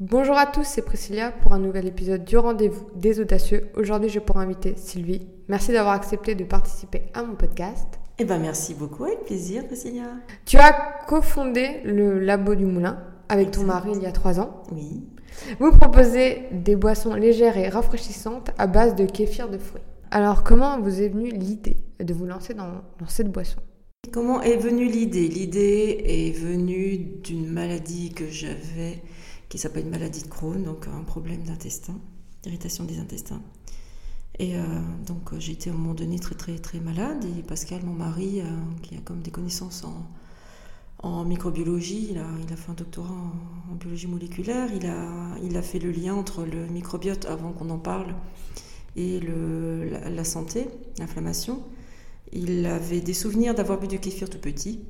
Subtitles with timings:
[0.00, 3.68] Bonjour à tous, c'est Priscilla pour un nouvel épisode du rendez-vous des audacieux.
[3.76, 5.26] Aujourd'hui, je pour inviter Sylvie.
[5.46, 7.86] Merci d'avoir accepté de participer à mon podcast.
[8.18, 10.06] Eh ben merci beaucoup, avec plaisir Priscilla.
[10.46, 10.72] Tu as
[11.06, 14.62] cofondé le Labo du Moulin avec ton mari il y a trois ans.
[14.72, 15.02] Oui.
[15.58, 19.82] Vous proposez des boissons légères et rafraîchissantes à base de kéfir de fruits.
[20.10, 23.60] Alors, comment vous est venue l'idée de vous lancer dans, dans cette boisson?
[24.14, 25.28] Comment est venue l'idée?
[25.28, 29.02] L'idée est venue d'une maladie que j'avais
[29.50, 31.98] qui s'appelle une maladie de Crohn, donc un problème d'intestin,
[32.42, 33.42] d'irritation des intestins.
[34.38, 34.62] Et euh,
[35.06, 38.40] donc j'ai été à un moment donné très très très malade et Pascal, mon mari,
[38.40, 38.44] euh,
[38.80, 39.84] qui a comme des connaissances
[41.02, 43.14] en, microbiologie, il a, fait un doctorat
[43.70, 44.86] en, biologie moléculaire, il
[45.56, 48.14] a, fait le lien entre le microbiote avant qu'on en parle
[48.96, 51.62] et la, la santé, l'inflammation.
[52.32, 54.80] Il avait des souvenirs d'avoir bu du kéfir tout petit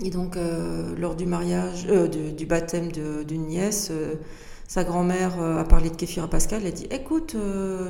[0.00, 4.14] et donc, euh, lors du mariage, euh, du, baptême d'une nièce, euh,
[4.66, 6.62] sa grand-mère euh, a parlé de kéfir à Pascal.
[6.62, 7.36] Elle a dit Écoute,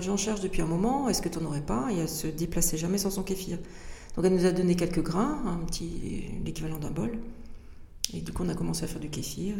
[0.01, 1.89] j'en cherche depuis un moment, est-ce que tu n'en aurais pas?
[1.93, 3.59] Et elle se déplaçait jamais sans son kéfir.
[4.17, 5.61] Donc, elle nous a donné quelques grains,
[6.45, 7.13] l'équivalent d'un bol.
[8.15, 9.55] Et du coup, on a commencé à faire du kéfir.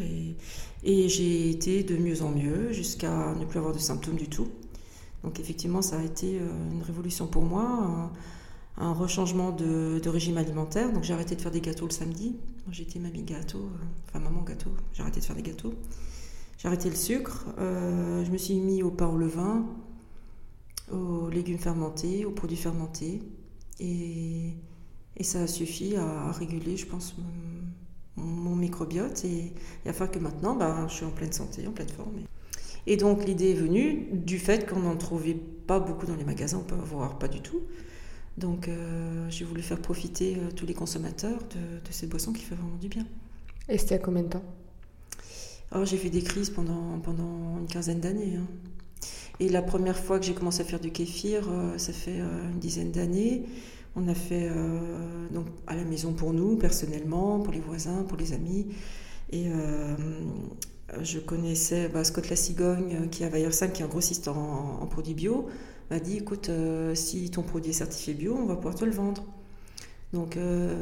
[0.83, 4.49] Et j'ai été de mieux en mieux jusqu'à ne plus avoir de symptômes du tout.
[5.23, 6.39] Donc, effectivement, ça a été
[6.73, 8.11] une révolution pour moi
[8.77, 10.93] un rechangement de, régime alimentaire.
[10.93, 12.37] Donc j'ai arrêté de faire des gâteaux le samedi.
[12.71, 14.71] J'étais mamie gâteau, euh, enfin maman gâteau.
[14.93, 15.75] J'ai arrêté de faire des gâteaux.
[16.59, 17.47] J'ai arrêté le sucre.
[17.59, 19.67] Euh, je me suis mis au pain au levain,
[20.93, 23.23] aux légumes fermentés, aux produits fermentés.
[23.81, 24.55] Et,
[25.21, 27.15] ça a suffi à, réguler, je pense,
[28.17, 29.53] mon, microbiote et,
[29.87, 32.15] à faire que maintenant, bah, je suis en pleine santé, en pleine forme.
[32.87, 35.35] Et donc l'idée est venue du fait qu'on n'en trouvait
[35.67, 37.61] pas beaucoup dans les magasins, avoir pas du tout.
[38.39, 42.43] Donc euh, j'ai voulu faire profiter euh, tous les consommateurs de, de, cette boisson qui
[42.43, 43.07] fait vraiment du bien.
[43.69, 44.43] Et c'était à combien de temps?
[45.71, 48.37] Alors j'ai fait des crises pendant, pendant une quinzaine d'années.
[48.37, 48.47] Hein.
[49.41, 52.59] Et la première fois que j'ai commencé à faire du kéfir, euh, ça fait une
[52.59, 53.45] dizaine d'années.
[53.95, 54.49] On a fait
[55.33, 58.69] donc à la maison pour nous, personnellement, pour les voisins, pour les amis.
[59.31, 59.51] Et
[61.03, 64.29] je connaissais bah, Scott La Cigogne, qui est à Vailleur 5, qui est un grossiste
[64.29, 65.47] en, en produits bio
[65.93, 68.93] m'a dit écoute, euh, si ton produit est certifié bio, on va pouvoir te le
[68.93, 69.25] vendre.
[70.13, 70.75] Donc, euh,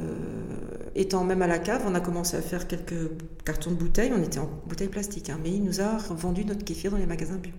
[0.94, 3.10] étant même à la cave, on a commencé à faire quelques
[3.44, 4.12] cartons de bouteilles.
[4.14, 7.06] On était en bouteilles plastiques, hein, mais il nous a vendu notre kéfir dans les
[7.06, 7.52] magasins bio.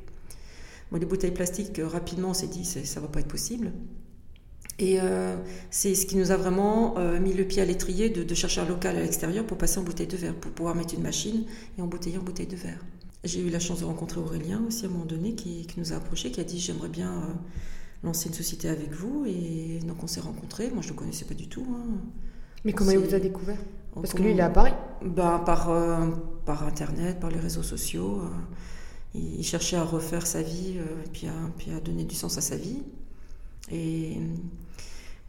[0.94, 3.72] Les bouteilles plastiques, euh, rapidement, on s'est dit ça ne va pas être possible.
[4.80, 4.98] Et
[5.70, 8.66] c'est ce qui nous a vraiment mis le pied à l'étrier de, de, chercher un
[8.66, 11.46] local à l'extérieur pour passer en bouteille de verre, pour pouvoir mettre une machine
[11.78, 12.84] et embouteiller en bouteille de verre.
[13.24, 15.94] J'ai eu la chance de rencontrer Aurélien aussi à un moment donné qui, qui nous
[15.94, 17.34] a approché, qui a dit j'aimerais bien euh,
[18.04, 19.26] lancer une société avec vous.
[19.28, 20.72] Et donc on s'est rencontrés.
[20.72, 21.66] Moi je ne le connaissais pas du tout.
[21.70, 22.00] Hein.
[22.66, 23.60] Mais comment il vous a découvert?
[23.94, 24.74] Parce que lui il est à Paris
[25.04, 26.08] ben, par, euh,
[26.46, 28.22] par Internet, par les réseaux sociaux.
[28.22, 28.28] Euh,
[29.14, 32.38] il, il, cherchait à refaire sa vie et puis à, puis à donner du sens
[32.38, 32.82] à sa vie.
[33.72, 34.18] Et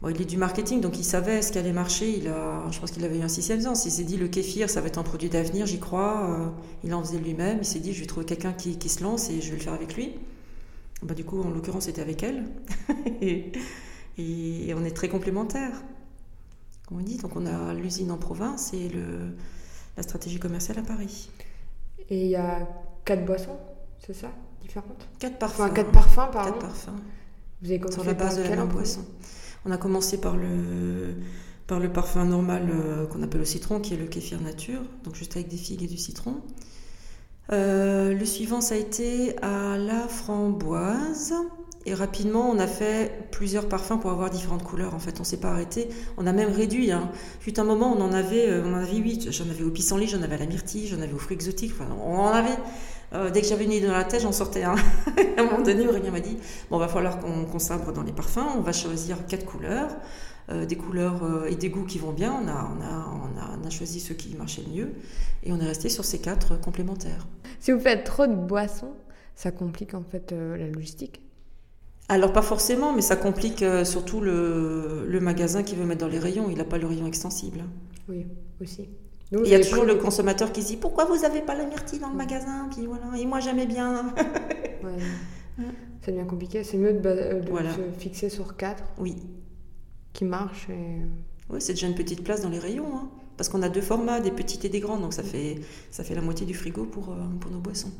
[0.03, 2.17] Bon, il est du marketing, donc il savait ce qui allait marcher.
[2.17, 3.85] Il a, je pense qu'il avait eu un sixième sens.
[3.85, 6.29] Il s'est dit le kéfir, ça va être un produit d'avenir, j'y crois.
[6.29, 6.49] Euh,
[6.83, 7.59] il en faisait lui-même.
[7.61, 9.63] Il s'est dit je vais trouver quelqu'un qui, qui, se lance et je vais le
[9.63, 10.19] faire avec lui.
[11.03, 12.43] Bah, du coup, en l'occurrence, c'était avec elle.
[13.21, 13.53] et,
[14.17, 15.81] et, on est très complémentaires.
[16.85, 19.37] Comme on dit, donc on a l'usine en province et le,
[19.95, 21.29] la stratégie commerciale à Paris.
[22.09, 22.67] Et il y a
[23.05, 23.57] quatre boissons,
[24.05, 24.31] c'est ça
[24.61, 25.07] Différentes?
[25.17, 25.61] Quatre parfums.
[25.61, 26.51] Enfin, quatre parfums, pardon.
[26.51, 26.99] Quatre parfums.
[27.61, 29.05] Vous avez Sur la base de la même boisson.
[29.65, 31.15] On a commencé par le,
[31.67, 35.15] par le parfum normal euh, qu'on appelle le citron, qui est le kéfir nature, donc
[35.15, 36.41] juste avec des figues et du citron.
[37.51, 41.33] Euh, le suivant, ça a été à la framboise.
[41.85, 44.95] Et rapidement, on a fait plusieurs parfums pour avoir différentes couleurs.
[44.95, 45.89] En fait, on s'est pas arrêté.
[46.17, 46.91] On a même réduit.
[46.91, 47.11] Hein.
[47.57, 49.31] Un moment, on en avait, euh, on en avait huit.
[49.31, 51.73] J'en avais au pissenlit, j'en avais à la myrtille, j'en avais aux fruits exotiques.
[51.73, 52.57] Enfin, on en avait.
[53.13, 54.75] Euh, dès que j'avais une idée dans la tête, j'en sortais un.
[55.37, 56.37] à un moment donné, Aurélien m'a dit
[56.69, 58.55] bon, va falloir qu'on qu sabre dans les parfums.
[58.57, 59.89] On va choisir quatre couleurs,
[60.49, 62.33] euh, des couleurs euh, et des goûts qui vont bien.
[62.33, 64.93] On a, on, a, on, a, on a choisi ceux qui marchaient le mieux
[65.43, 67.27] et on est resté sur ces quatre complémentaires.
[67.59, 68.93] Si vous faites trop de boissons,
[69.35, 71.21] ça complique en fait la logistique
[72.09, 76.19] alors pas forcément, mais ça complique surtout le, le, magasin qui veut mettre dans les
[76.19, 76.49] rayons.
[76.49, 77.63] Il n'a pas le rayon extensible.
[78.09, 78.27] Oui,
[78.61, 78.89] aussi.
[79.43, 81.99] Il y a toujours le consommateur qui se dit pourquoi vous n'avez pas la myrtille
[81.99, 84.13] dans le magasin Puis voilà, et moi j'aimais bien.
[84.83, 85.63] ouais.
[86.01, 86.63] Ça devient compliqué.
[86.63, 87.71] C'est mieux de, de voilà.
[87.73, 88.83] se fixer sur quatre.
[88.97, 89.15] Oui.
[90.11, 90.69] Qui marchent.
[90.69, 91.01] Et...
[91.49, 92.95] Oui, c'est déjà une petite place dans les rayons.
[92.95, 95.01] Hein, parce qu'on a deux formats, des petites et des grandes.
[95.01, 95.55] Donc ça fait,
[95.91, 97.91] ça fait la moitié du frigo pour, euh, pour nos boissons.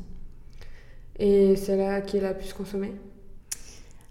[1.18, 2.92] Et celle-là qui est la plus consommée?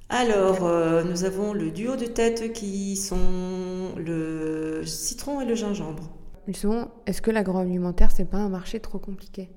[0.10, 6.10] Alors, euh, nous avons le duo de tête qui sont le citron et le gingembre.
[6.48, 9.50] Justement, est-ce que l'agroalimentaire, c'est pas un marché trop compliqué?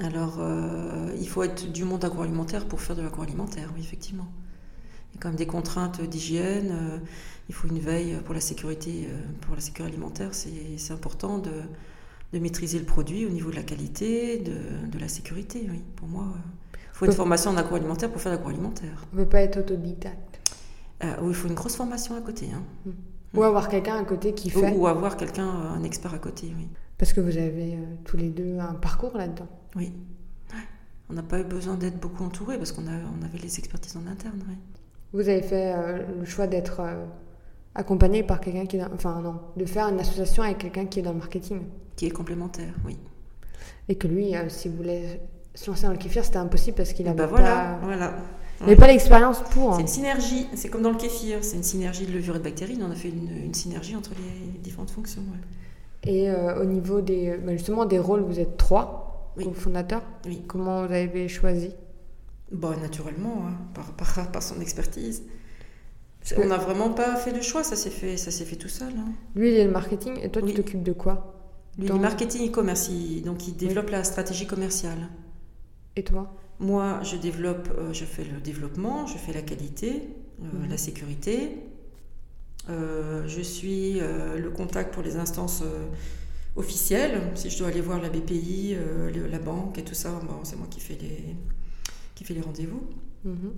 [0.00, 4.26] Alors, euh, il faut être du monde agroalimentaire pour faire de l'agroalimentaire, oui, effectivement.
[5.12, 6.98] Il y a quand même des contraintes d'hygiène, euh,
[7.48, 10.34] il faut une veille pour la sécurité, euh, pour la sécurité alimentaire.
[10.34, 11.52] C'est important de,
[12.34, 14.58] de, maîtriser le produit au niveau de la qualité, de,
[14.90, 15.82] de la sécurité, oui.
[15.94, 16.26] Pour moi,
[16.74, 19.06] il faut une formation en agroalimentaire pour faire l'agroalimentaire.
[19.12, 20.40] On ne peut pas être autodidacte.
[21.02, 22.50] oui, il faut une grosse formation à côté.
[22.52, 22.62] Hein.
[22.84, 22.90] Hmm.
[23.36, 24.72] Ou avoir quelqu'un à côté qui fait.
[24.72, 26.68] Ou, avoir quelqu'un, un expert à côté, oui.
[26.98, 29.48] Parce que vous avez tous les deux un parcours là-dedans.
[29.76, 29.92] Oui.
[31.08, 34.06] On n'a pas eu besoin d'être beaucoup entouré parce qu'on on avait les expertises en
[34.10, 34.42] interne.
[35.12, 37.04] Vous avez fait euh, le choix d'être euh,
[37.74, 41.02] accompagné par quelqu'un qui est enfin non, de faire une association avec quelqu'un qui est
[41.02, 41.62] dans le marketing.
[41.94, 42.98] Qui est complémentaire, oui.
[43.88, 45.22] Et que lui, euh, s'il voulait
[45.54, 48.14] se lancer dans le kéfir, c'était impossible parce qu'il n'avait bah voilà, pas, voilà.
[48.66, 49.74] Il pas l'expérience pour.
[49.74, 52.44] C'est une synergie, c'est comme dans le kéfir, c'est une synergie de levure et de
[52.44, 52.78] bactéries.
[52.80, 55.22] On a fait une, synergie entre les différentes fonctions.
[56.04, 59.06] Et au niveau des, bah, justement des rôles, vous êtes trois
[59.36, 59.48] oui.
[59.54, 60.42] fondateur Oui.
[60.46, 61.70] Comment vous avez choisi?
[62.50, 65.22] Bon, bah, Naturellement, hein, par, par, par, son expertise.
[66.36, 68.92] On n'a vraiment pas fait de choix, ça s'est fait, ça fait tout seul.
[68.98, 69.12] Hein.
[69.36, 71.34] Lui, il est le marketing et toi, tu t'occupes de quoi?
[71.78, 71.98] Lui, Dans...
[71.98, 72.90] marketing e-commerce,
[73.24, 75.08] donc il développe la stratégie commerciale.
[75.94, 76.34] Et toi?
[76.58, 80.08] Moi, je développe, euh, je fais le développement, je fais la qualité,
[80.40, 80.70] euh, mhm.
[80.70, 81.58] la sécurité.
[82.68, 85.62] Euh, je suis le contact pour les instances
[86.56, 87.20] officielle.
[87.34, 88.76] Si je dois aller voir la BPI,
[89.30, 90.10] la banque et tout ça,
[90.42, 91.36] c'est moi qui fais les,
[92.14, 92.82] qui fait les rendez-vous.
[93.24, 93.52] Mhm.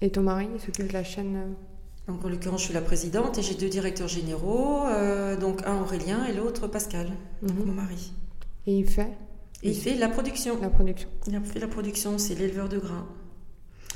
[0.00, 1.54] Et ton mari s'occupe de la chaîne
[2.06, 5.80] donc, En l'occurrence, je suis la présidente et j'ai deux directeurs généraux, euh, donc un
[5.80, 7.10] Aurélien et l'autre Pascal,
[7.42, 7.66] mhm.
[7.66, 8.12] mon mari.
[8.66, 9.12] Et il fait?
[9.62, 10.60] Il fait la production.
[10.60, 11.08] La production.
[11.26, 13.06] Il fait la production, c'est l'éleveur de grains.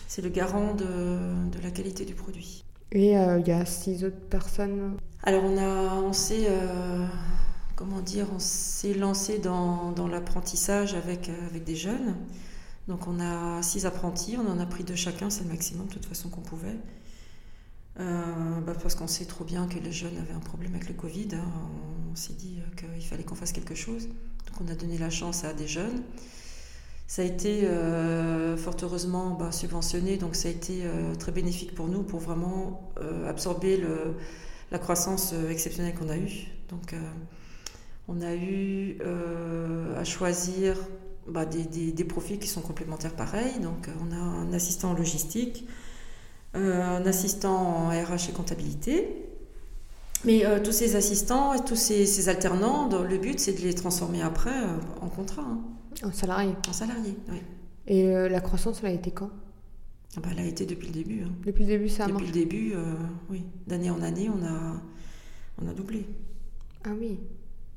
[0.09, 2.65] C'est le garant de, de, la qualité du produit.
[2.91, 6.47] Et il y a six autres personnes Alors on a, on s'est
[7.83, 12.15] comment dire, on s'est lancé dans, l'apprentissage avec, euh, avec des jeunes.
[12.87, 15.93] Donc on a six apprentis, on en a pris deux chacun, c'est le maximum de
[15.93, 16.79] toute façon qu'on pouvait.
[17.99, 20.95] Euh, bah, parce qu'on sait trop bien que les jeunes avaient un problème avec le
[20.95, 21.29] Covid.
[21.35, 21.45] Hein.
[22.13, 24.09] On s'est dit euh, qu'il fallait qu'on fasse quelque chose.
[24.65, 26.03] On a donné la chance à des jeunes.
[27.07, 27.69] Ça a été
[28.57, 30.85] fort heureusement bah, subventionné, donc ça a été
[31.19, 32.91] très bénéfique pour nous pour vraiment
[33.27, 34.15] absorber le,
[34.71, 36.47] la croissance exceptionnelle qu'on a eue.
[36.71, 36.95] Donc
[38.09, 40.77] on a eu euh, à choisir
[41.27, 43.59] bah, des, profils qui sont complémentaires pareils.
[43.61, 45.67] Donc, euh, on a un assistant en logistique,
[46.57, 49.29] euh, un assistant en RH et comptabilité.
[50.25, 54.55] Mais tous ces assistants et tous ces, alternants, le but, c'est de les transformer après
[55.01, 55.43] en contrat.
[55.43, 55.61] Hein.
[56.05, 56.55] En salarié.
[56.69, 57.39] En salarié, oui.
[57.87, 59.31] Et la croissance, elle a été quand?
[60.17, 61.23] Ah bah, Elle a été depuis le début.
[61.25, 61.33] Hein.
[61.45, 62.75] Depuis le début, ça a Depuis le début,
[63.31, 63.43] oui.
[63.67, 64.81] D'année en année, on a,
[65.61, 66.07] on a doublé.
[66.85, 67.19] Ah oui.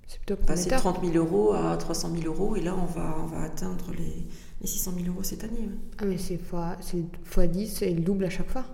[0.07, 3.17] C'est plutôt Passer de 30 000 euros à 300 000 euros et là on va,
[3.23, 4.27] on va atteindre les,
[4.61, 5.69] les 600 000 euros cette année.
[5.97, 6.77] Ah mais c'est fois,
[7.23, 8.65] fois 10 et le double à chaque fois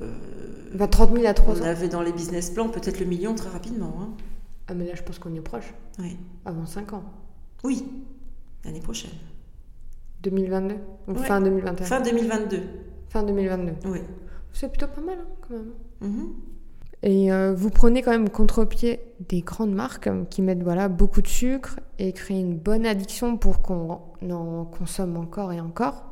[0.00, 3.50] euh, 30 000 à 3 On avait dans les business plans peut-être le million très
[3.50, 3.94] rapidement.
[4.00, 4.08] Hein.
[4.68, 5.74] Ah mais là je pense qu'on est proche.
[5.98, 6.16] Oui.
[6.44, 7.04] Avant 5 ans.
[7.64, 7.84] Oui,
[8.64, 9.10] l'année prochaine.
[10.22, 10.76] 2022
[11.08, 12.62] Ou fin 2021 Fin 2022.
[13.08, 13.72] Fin 2022.
[13.88, 14.00] Oui.
[14.52, 15.72] C'est plutôt pas mal hein, quand même.
[16.00, 16.32] Mm
[17.02, 21.22] et euh, vous prenez quand même contre-pied des grandes marques euh, qui mettent voilà, beaucoup
[21.22, 24.00] de sucre et créent une bonne addiction pour qu'on
[24.30, 26.04] en consomme encore et encore.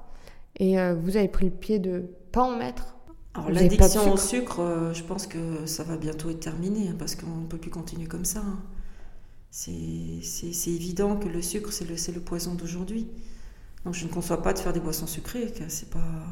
[0.58, 2.95] Et euh, vous avez pris le pied de pas en mettre.
[3.36, 7.42] Alors l'addiction au sucre, je pense que ça va bientôt être terminé hein, parce qu'on
[7.42, 8.40] ne peut plus continuer comme ça.
[8.40, 8.58] Hein.
[9.50, 13.08] C'est évident que le sucre, c'est le, le poison d'aujourd'hui.
[13.84, 16.26] Donc je ne conçois pas de faire des boissons sucrées, c'est pas,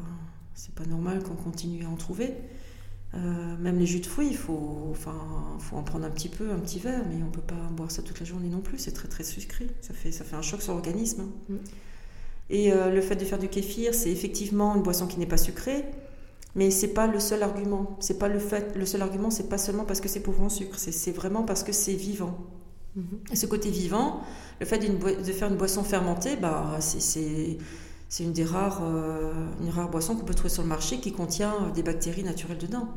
[0.75, 2.33] pas normal qu'on continue à en trouver.
[3.13, 5.15] Euh, même les jus de fruits, il faut, enfin,
[5.59, 7.89] faut en prendre un petit peu, un petit verre, mais on ne peut pas boire
[7.89, 8.77] ça toute la journée non plus.
[8.77, 9.67] C'est très très sucré.
[9.81, 11.21] Ça fait, ça fait un choc sur l'organisme.
[11.21, 11.53] Hein.
[11.53, 11.55] Mm.
[12.49, 15.37] Et euh, le fait de faire du kéfir, c'est effectivement une boisson qui n'est pas
[15.37, 15.85] sucrée,
[16.55, 17.97] mais c'est pas le seul argument.
[17.99, 20.49] C'est pas le fait, le seul argument, c'est pas seulement parce que c'est pauvre en
[20.49, 22.37] sucre, c'est vraiment parce que c'est vivant.
[22.97, 23.33] Mm-hmm.
[23.33, 24.21] Et ce côté vivant,
[24.59, 27.57] le fait de faire une boisson fermentée, bah, c'est
[28.07, 31.11] c'est une des rares, euh, une rare boisson qu'on peut trouver sur le marché qui
[31.11, 32.87] contient euh, des bactéries naturelles dedans.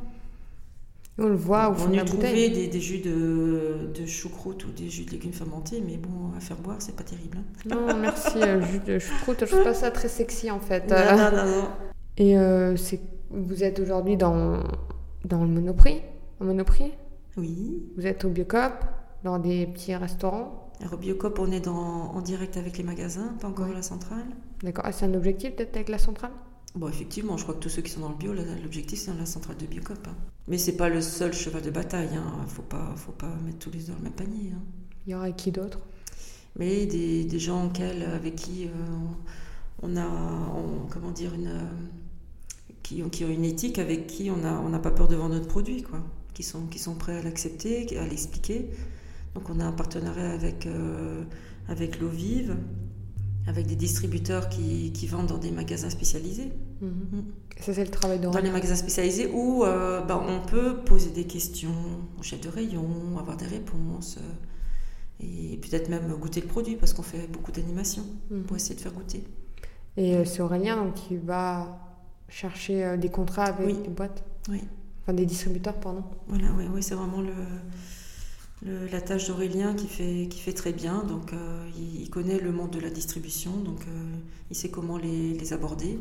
[1.19, 2.53] On le voit au fond de la bouteille.
[2.53, 6.41] des, des jus de, de choucroute ou des jus de légumes fermentés, mais bon, à
[6.41, 7.39] faire boire, c'est pas terrible.
[7.39, 7.69] Hein.
[7.69, 8.39] Non, merci.
[8.41, 10.89] Euh, jus de choucroute, je trouve pas ça très sexy en fait.
[10.89, 11.63] Non, non, non.
[11.63, 11.69] non.
[12.19, 13.01] Et c'est,
[13.31, 14.63] vous êtes aujourd'hui dans,
[15.25, 16.03] dans le Monoprix
[16.41, 16.93] Au Monoprix
[17.37, 17.83] Oui.
[17.97, 18.85] Vous êtes au Biocop,
[19.25, 23.49] dans des petits restaurants alors, Biocop, on est dans, en direct avec les magasins, pas
[23.49, 24.27] encore à la centrale.
[24.63, 24.85] D'accord.
[24.87, 26.31] Ah, c'est un objectif d'être avec la centrale?
[26.77, 29.19] Bon, effectivement, je crois que tous ceux qui sont dans le bio, l'objectif, c'est dans
[29.19, 29.99] la centrale de Biocop.
[30.07, 30.15] Hein.
[30.47, 32.15] Mais c'est pas le seul cheval de bataille.
[32.15, 32.45] Hein.
[32.47, 34.53] Faut pas, faut pas mettre tous les œufs dans le même panier.
[34.55, 34.63] Hein.
[35.07, 35.81] Il y aura qui d'autre?
[36.57, 37.73] Mais des, des gens
[38.15, 38.69] avec qui
[39.83, 40.07] on a,
[40.91, 41.61] comment dire, une,
[42.83, 45.35] qui, ont, qui ont une éthique, avec qui on n'a on pas peur de vendre
[45.35, 46.01] notre produit, quoi,
[46.35, 48.71] qui sont, qui sont prêts à l'accepter, à l'expliquer.
[49.35, 51.23] Donc on a un partenariat avec, euh,
[51.69, 52.57] avec l'eau vive,
[53.47, 56.51] avec des distributeurs qui, qui, vendent dans des magasins spécialisés.
[56.81, 56.91] Mhm.
[56.91, 57.25] Mm.
[57.61, 61.25] Ça, c'est le travail Dans les magasins spécialisés où euh, ben, on peut poser des
[61.25, 61.75] questions
[62.19, 66.93] au chef de rayon, avoir des réponses, euh, et peut-être même goûter le produit parce
[66.93, 68.45] qu'on fait beaucoup d'animation mhm.
[68.45, 69.25] pour essayer de faire goûter.
[69.97, 71.88] Et c'est Aurélien donc, qui va
[72.29, 74.63] chercher des contrats avec des boîtes Oui.
[75.03, 76.05] Enfin, des distributeurs, pardon.
[76.27, 77.33] Voilà, oui, oui c'est vraiment le
[78.63, 81.05] la tâche d'Aurélien qui fait, qui fait très bien.
[81.05, 84.17] Donc, euh, il, connaît le monde de la distribution, donc euh,
[84.51, 85.99] il sait comment les, les aborder.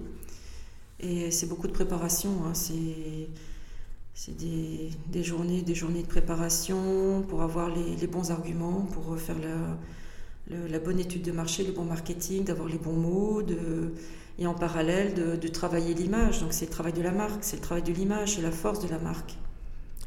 [1.00, 2.32] Et c'est beaucoup de préparation.
[2.46, 2.54] Hein.
[2.54, 9.16] C'est des, des, journées, des journées de préparation pour avoir les, les bons arguments, pour
[9.20, 13.94] faire la, la, bonne étude de marché, le bon marketing, d'avoir les bons mots, de,
[14.40, 16.42] et en parallèle de, de travailler l'image.
[16.42, 18.86] Donc, c'est le travail de la marque, c'est le travail de l'image, c'est la force
[18.86, 19.38] de la marque.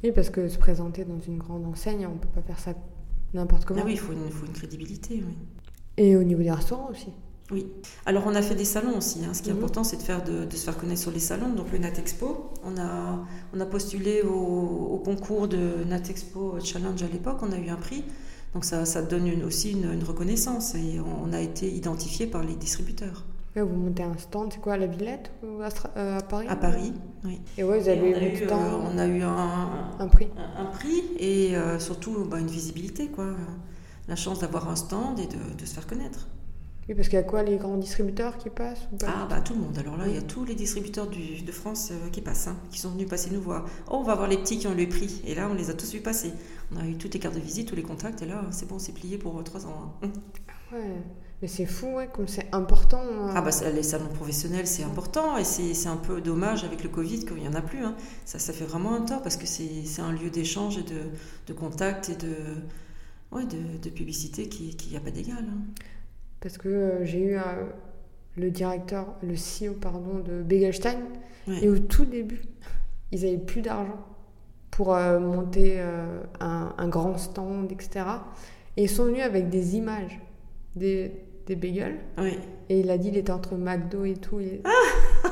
[0.03, 2.75] Oui, parce que se présenter dans une grande enseigne, on ne peut pas faire ça
[3.35, 3.81] n'importe comment.
[3.83, 5.23] Ah oui, il faut une, faut une crédibilité.
[5.27, 5.37] Oui.
[5.97, 7.09] Et au niveau des restaurants aussi
[7.53, 7.67] oui.
[8.07, 9.25] Alors on a fait des salons aussi.
[9.25, 9.35] Hein.
[9.35, 9.59] Ce qui est mhm.
[9.59, 11.53] important, c'est de, faire de, se faire connaître sur les salons.
[11.53, 17.39] Donc le Natexpo, on a, on a postulé au, concours de Natexpo Challenge à l'époque.
[17.43, 18.05] On a eu un prix.
[18.55, 22.55] Donc ça, ça donne aussi une, une, reconnaissance et on a été identifié par les
[22.55, 23.25] distributeurs
[23.57, 26.93] vous montez un stand, c'est quoi, à la Villette ou à, euh, Paris À Paris,
[27.25, 27.41] oui.
[27.59, 30.29] Et ouais, vous avez on, a eu, euh, on a eu un, un prix.
[30.57, 33.27] Un, prix et euh, surtout bah, une visibilité, quoi.
[34.07, 36.29] La chance d'avoir un stand et de, de, se faire connaître.
[36.89, 39.61] Oui, parce qu'il y a quoi, les grands distributeurs qui passent Ah, bah tout le
[39.61, 39.79] monde.
[39.79, 42.79] Alors là, il y a tous les distributeurs du, de France qui passent, hein, qui
[42.79, 43.67] sont venus passer nous voir.
[43.89, 45.23] Oh, on va voir les petits qui ont le prix.
[45.27, 46.33] Et là, on les a tous vus passer.
[46.73, 48.79] On a eu toutes les cartes de visite, tous les contacts, et là, c'est bon,
[48.79, 49.95] c'est plié pour trois ans.
[50.03, 50.09] Hein.
[50.73, 51.03] Ouais.
[51.43, 53.01] Mais c'est fou, ouais, comme c'est important.
[53.01, 53.33] Euh.
[53.35, 57.25] Ah bah les salons professionnels, c'est important et c'est un peu dommage avec le Covid
[57.25, 57.83] qu'il n'y en a plus.
[57.83, 57.97] Hein.
[58.27, 61.01] Ça, ça fait vraiment un tort parce que c'est un lieu d'échange et de,
[61.47, 62.35] de, contact et de,
[63.33, 65.39] ouais, de, de publicité qui n'y a pas d'égal.
[65.49, 65.63] Hein.
[66.41, 67.39] Parce que euh, j'ai eu
[68.37, 71.01] le directeur, le CEO pardon, de Begelstein
[71.49, 72.43] et au tout début,
[73.13, 74.07] ils n'avaient plus d'argent
[74.71, 78.05] pour euh, monter un, un, grand stand, etc.
[78.77, 80.21] Et ils sont venus avec des images.
[80.77, 81.13] Des,
[81.51, 81.99] des bagels.
[82.19, 82.39] Oui.
[82.69, 84.39] Et il a dit il était entre McDo et tout.
[84.39, 84.61] Il,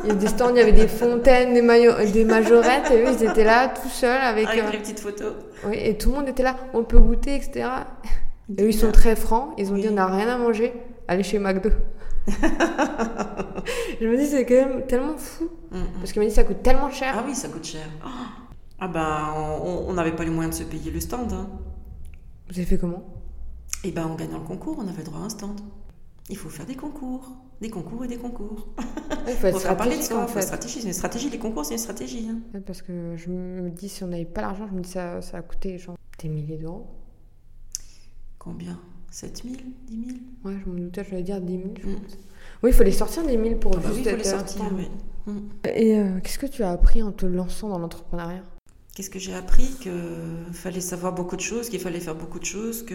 [0.05, 3.13] y a des stands, il y avait des fontaines, des, maillots, des majorettes, et eux,
[3.13, 4.49] ils étaient là tout seuls avec.
[4.49, 5.35] Avec euh, les petites photos.
[5.65, 7.69] Oui, et tout le monde était là, on peut goûter, etc.
[8.57, 10.73] Et eux, ils sont très francs, ils ont dit on n'a rien à manger,
[11.07, 11.71] allez chez McDo.
[12.27, 15.49] je me dis, c'est quand même tellement fou.
[15.71, 15.79] Mm.
[16.01, 17.15] Parce qu'il m'a dit, ça coûte tellement cher.
[17.17, 17.87] Ah oui, ça coûte cher.
[18.81, 19.33] Ah ben,
[19.65, 21.33] on n'avait pas les moyens de se payer le stand.
[21.33, 21.49] Hein.
[22.49, 23.05] Vous avez fait comment?
[23.85, 25.61] Eh ben, en gagnant le concours, on avait droit à un stand.
[26.31, 28.69] Il faut faire des concours, des concours et des concours.
[29.27, 30.81] Il faut, faire parler de soi, faut stratégie.
[30.81, 32.29] C'est une stratégie, les concours, c'est une stratégie.
[32.29, 32.61] Hein.
[32.67, 35.39] parce que je me dis, si on n'avait pas l'argent, je me dis, ça, ça
[35.39, 36.87] a coûté genre des milliers d'euros.
[38.39, 38.79] Combien?
[39.11, 39.57] 7 000
[39.87, 41.63] 10 000 Ouais, je me doutais, je vais dire 10 000.
[41.81, 41.97] Je mm.
[42.63, 44.25] Oui, il faut les sortir 10 000 pour ah bah juste oui, il faut les
[44.25, 44.89] sortir, oui.
[45.27, 45.39] Mm.
[45.75, 48.45] Et euh, qu'est-ce que tu as appris en te lançant dans l'entrepreneuriat?
[48.95, 49.69] Qu'est-ce que j'ai appris?
[49.81, 52.95] Qu'il fallait savoir beaucoup de choses, qu'il fallait faire beaucoup de choses, que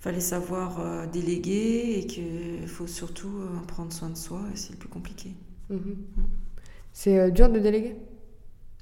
[0.00, 4.78] fallait savoir euh, déléguer et qu'il faut surtout euh, prendre soin de soi c'est le
[4.78, 5.34] plus compliqué.
[5.70, 5.78] Mhm.
[5.78, 6.22] Mm.
[6.92, 7.96] C'est euh, dur de déléguer?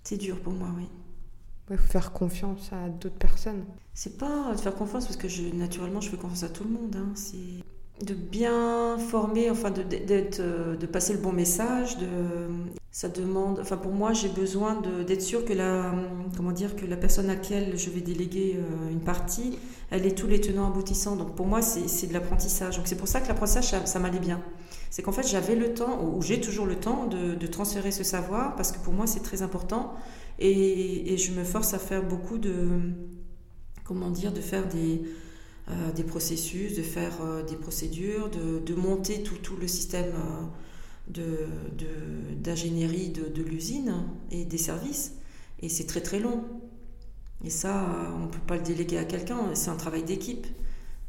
[0.02, 0.86] C'est dur pour moi, oui.
[1.70, 3.64] Il faut faire confiance à d'autres personnes.
[3.94, 6.70] C'est pas de faire confiance parce que je, naturellement je fais confiance à tout le
[6.70, 6.94] monde.
[6.96, 7.14] Hein.
[8.02, 11.96] De bien former, enfin de, de, de, passer le bon message.
[11.98, 12.06] De,
[12.90, 15.92] ça demande, enfin pour moi j'ai besoin d'être sûr que la,
[16.36, 19.58] comment dire, que la personne à laquelle je vais déléguer euh, une partie,
[19.90, 21.16] elle est tous les tenants aboutissants.
[21.16, 22.76] Donc pour moi c'est de l'apprentissage.
[22.76, 24.42] Donc c'est pour ça que l'apprentissage ça, m'allait bien.
[24.90, 28.02] C'est qu'en fait j'avais le temps, ou j'ai toujours le temps de, de, transférer ce
[28.04, 29.94] savoir parce que pour moi c'est très important
[30.40, 32.68] et, et je me force à faire beaucoup de,
[33.84, 35.23] comment dire, de faire des euh,
[35.94, 40.12] des processus, de faire euh, des procédures, de, de monter tout, tout, le système
[41.16, 41.46] euh,
[42.42, 43.94] d'ingénierie de, de, l'usine
[44.30, 45.14] et des services.
[45.60, 46.44] Et c'est très très long.
[47.42, 50.46] Et ça, on ne peut pas le déléguer à quelqu'un, c'est un travail d'équipe.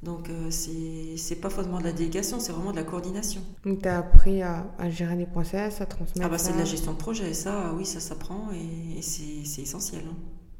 [0.03, 3.41] Donc c'est pas forcément de la délégation, c'est vraiment de la coordination.
[3.63, 6.27] Donc tu as appris à, à, gérer des process, à transmettre.
[6.27, 10.03] Ah bah c'est de la gestion de projet, ça oui, ça s'apprend et, c'est essentiel.
[10.07, 10.15] Hein.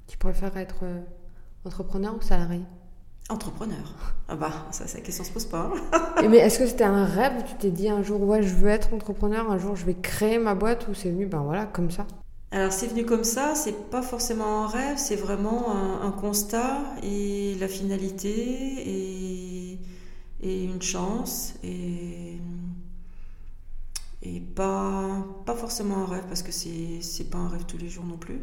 [0.07, 0.85] Tu préfères être
[1.65, 2.61] entrepreneur ou salarié?
[3.29, 3.93] Entrepreneur.
[4.27, 5.71] Ah bah, ça, la question se pose pas.
[6.23, 8.53] Et mais est-ce que c'était un rêve où tu t'es dit un jour, ouais, je
[8.53, 11.65] veux être entrepreneur, un jour je vais créer ma boîte, ou c'est venu, ben voilà,
[11.65, 12.05] comme ça?
[12.51, 17.55] Alors, c'est venu comme ça, c'est pas forcément un rêve, c'est vraiment un, constat et
[17.59, 19.79] la finalité et,
[20.41, 22.39] et une chance et
[24.25, 28.05] et pas, pas forcément un rêve parce que c'est pas un rêve tous les jours
[28.05, 28.41] non plus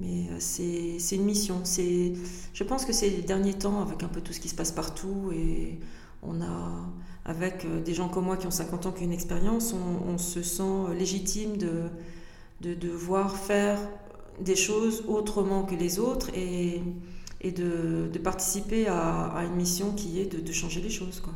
[0.00, 2.12] mais euh, c'est c'est une mission c'est
[2.52, 5.30] je pense que ces derniers temps avec un peu tout ce qui se passe partout
[5.32, 5.78] et
[6.22, 6.90] on a
[7.24, 10.10] avec euh, des gens comme moi qui ont 50 ans qui ont une expérience on,
[10.10, 11.84] on se sent légitime de,
[12.60, 13.78] de de devoir faire
[14.40, 16.82] des choses autrement que les autres et
[17.40, 21.20] et de, de participer à, à, une mission qui est de, de changer les choses.
[21.20, 21.32] Quoi.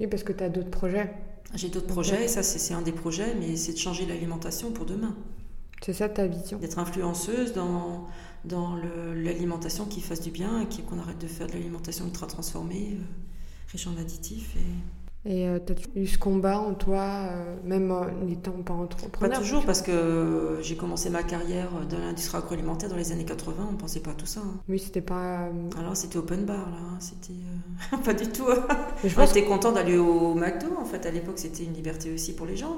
[0.00, 1.12] Oui, parce que tu as d'autres projets.
[1.54, 4.86] J'ai d'autres projets, et ça c'est un des projets, mais c'est de changer l'alimentation pour
[4.86, 5.14] demain.
[5.84, 8.06] C'est ça ta vision D'être influenceuse dans,
[8.44, 8.76] dans
[9.14, 13.04] l'alimentation qui fasse du bien et qu'on arrête de faire de l'alimentation ultra transformée, euh,
[13.70, 14.56] riche en additifs.
[14.56, 15.04] Et...
[15.26, 19.30] Et euh, as eu ce combat en toi, euh, même en n'étant pas entrepreneur?
[19.30, 23.68] Pas toujours, parce que j'ai commencé ma carrière dans l'industrie agroalimentaire dans les années 80,
[23.70, 24.40] on ne pensait pas à tout ça.
[24.40, 24.60] Hein.
[24.68, 25.44] Oui, c'était pas.
[25.44, 25.50] Euh...
[25.78, 26.98] Alors c'était open bar, là, hein.
[27.00, 27.32] c'était.
[27.94, 28.44] Euh, pas du tout.
[29.02, 32.56] J'étais content d'aller au McDo, en fait, à l'époque c'était une liberté aussi pour les
[32.56, 32.76] gens.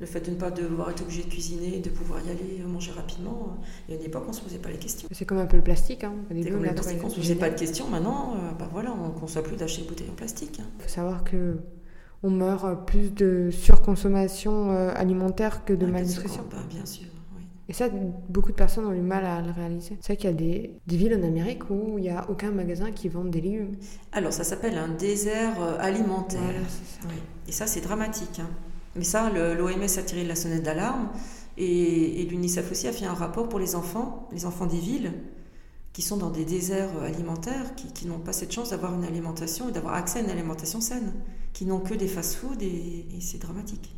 [0.00, 2.92] Le fait de ne pas devoir être obligé de cuisiner, de pouvoir y aller manger
[2.92, 3.58] rapidement.
[3.88, 5.08] Il y a une époque, on ne se posait pas les questions.
[5.10, 6.04] C'est comme un peu le plastique.
[6.04, 6.14] Hein.
[6.28, 7.88] C'est comme le plastique, on ne se posait pas de questions.
[7.88, 10.58] Maintenant, bah voilà, on ne conçoit plus d'acheter des bouteilles en plastique.
[10.58, 10.66] Il hein.
[10.78, 11.56] faut savoir que
[12.22, 16.44] on meurt plus de surconsommation euh, alimentaire que de ah, malnutrition.
[16.50, 17.42] Bah, bien sûr, oui.
[17.68, 17.88] Et ça,
[18.28, 19.96] beaucoup de personnes ont du mal à le réaliser.
[20.00, 22.50] C'est vrai qu'il y a des, des, villes en Amérique où il n'y a aucun
[22.50, 23.76] magasin qui vend des légumes.
[24.12, 26.40] Alors, ça s'appelle un désert alimentaire.
[26.42, 27.08] Voilà, ça.
[27.08, 27.14] Oui.
[27.46, 28.40] Et ça, c'est dramatique.
[28.40, 28.48] Hein.
[28.98, 31.08] Mais ça, l'OMS a tiré la sonnette d'alarme.
[31.56, 35.12] Et, et l'UNICEF aussi a fait un rapport pour les enfants, les enfants des villes,
[35.92, 39.68] qui sont dans des déserts alimentaires, qui, qui n'ont pas cette chance d'avoir une alimentation
[39.68, 41.12] et d'avoir accès à une alimentation saine
[41.52, 43.92] qui n'ont que des fast-foods et, et c'est dramatique.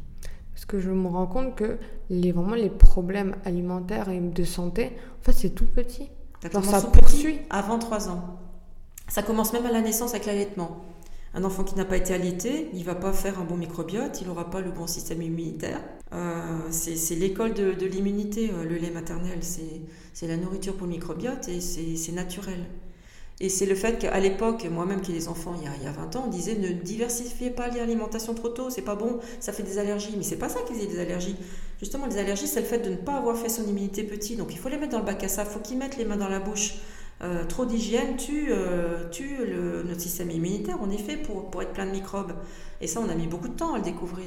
[0.54, 1.78] Parce que je me rends compte que
[2.08, 6.08] les, vraiment les problèmes alimentaires et de santé, en fait, c'est tout petit.
[6.50, 7.40] Genre, ça poursuit.
[7.50, 8.38] Avant 3 ans.
[9.08, 10.84] Ça commence même à la naissance avec l'allaitement.
[11.32, 14.26] Un enfant qui n'a pas été allaité, il va pas faire un bon microbiote, il
[14.26, 15.80] n'aura pas le bon système immunitaire.
[16.12, 19.38] Euh, c'est l'école de, l'immunité, euh, le lait maternel.
[20.12, 22.66] C'est la nourriture pour le microbiote et c'est naturel.
[23.42, 25.84] Et c'est le fait qu'à l'époque, moi-même qui ai des enfants il y, a, il
[25.84, 29.18] y, a, 20 ans, on disait ne diversifiez pas l'alimentation trop tôt, c'est pas bon,
[29.38, 30.12] ça fait des allergies.
[30.16, 31.36] Mais c'est pas ça qui faisait des allergies.
[31.78, 34.36] Justement, les allergies, c'est le fait de ne pas avoir fait son immunité petit.
[34.36, 36.04] Donc il faut les mettre dans le bac à ça, il faut qu'ils mettent les
[36.04, 36.74] mains dans la bouche.
[37.22, 41.72] Euh, trop d'hygiène tue, euh, tue le, notre système immunitaire, est fait pour, pour être
[41.72, 42.32] plein de microbes.
[42.80, 44.26] Et ça, on a mis beaucoup de temps à le découvrir.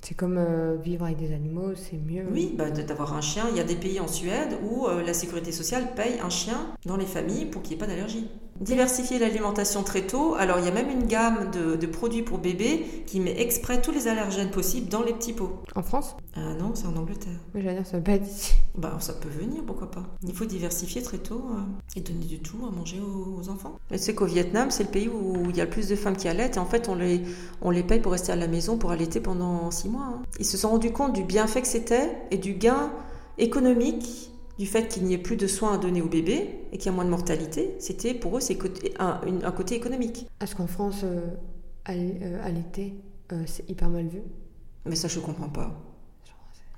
[0.00, 2.26] C'est comme euh, vivre avec des animaux, c'est mieux.
[2.32, 3.44] Oui, bah, d'avoir un chien.
[3.50, 6.96] Il y a des pays en Suède où la sécurité sociale paye un chien dans
[6.96, 8.28] les familles pour qu'il n'y ait pas d'allergie.
[8.60, 10.34] Diversifier l'alimentation très tôt.
[10.34, 13.80] Alors, il y a même une gamme de, de, produits pour bébés qui met exprès
[13.80, 15.62] tous les allergènes possibles dans les petits pots.
[15.74, 16.16] En France?
[16.36, 17.38] Euh, Non, c'est en Angleterre.
[17.54, 18.54] Oui, j'allais dire, ça peut être ici.
[18.76, 20.04] Bah, ça peut venir, pourquoi pas.
[20.22, 21.60] Il faut diversifier très tôt euh,
[21.96, 23.78] et donner du tout à manger aux, aux enfants.
[23.90, 26.16] Et c'est qu'au Vietnam, c'est le pays où il y a le plus de femmes
[26.16, 26.56] qui allaitent.
[26.56, 27.22] Et en fait, on les,
[27.62, 30.06] on les paye pour rester à la maison pour allaiter pendant six mois.
[30.06, 30.22] Hein.
[30.38, 32.90] Ils se sont rendus compte du bienfait que c'était et du gain
[33.38, 36.86] économique du fait qu'il n'y ait plus de soins à donner au bébé et qu'il
[36.86, 38.58] y a moins de mortalité, c'était pour eux c'est
[38.98, 40.26] un, un, côté économique.
[40.40, 41.30] Est-ce qu'en France, euh,
[41.84, 42.94] allaiter,
[43.32, 44.22] euh, c'est hyper mal vu?
[44.86, 45.78] Mais ça, je comprends pas.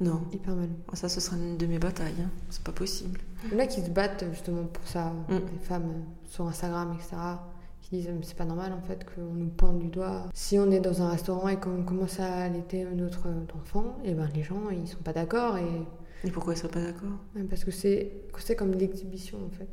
[0.01, 0.23] Non.
[0.33, 0.75] Hyper mal vu.
[0.95, 2.15] Ça, ce sera une de mes batailles.
[2.21, 2.31] Hein.
[2.51, 3.21] C'est pas possible.
[3.59, 5.35] A qui se battent justement pour ça, mm.
[5.35, 7.17] les femmes sur Instagram, etc.
[7.83, 10.25] Qui disent c'est pas normal en fait qu'on nous pointe du doigt.
[10.35, 14.29] Si on est dans un restaurant et qu'on commence à allaiter notre enfant, et ben
[14.35, 15.87] les gens ils sont pas d'accord et
[16.25, 19.69] et pourquoi ils ne seraient pas d'accord Parce que c'est comme l'exhibition en fait.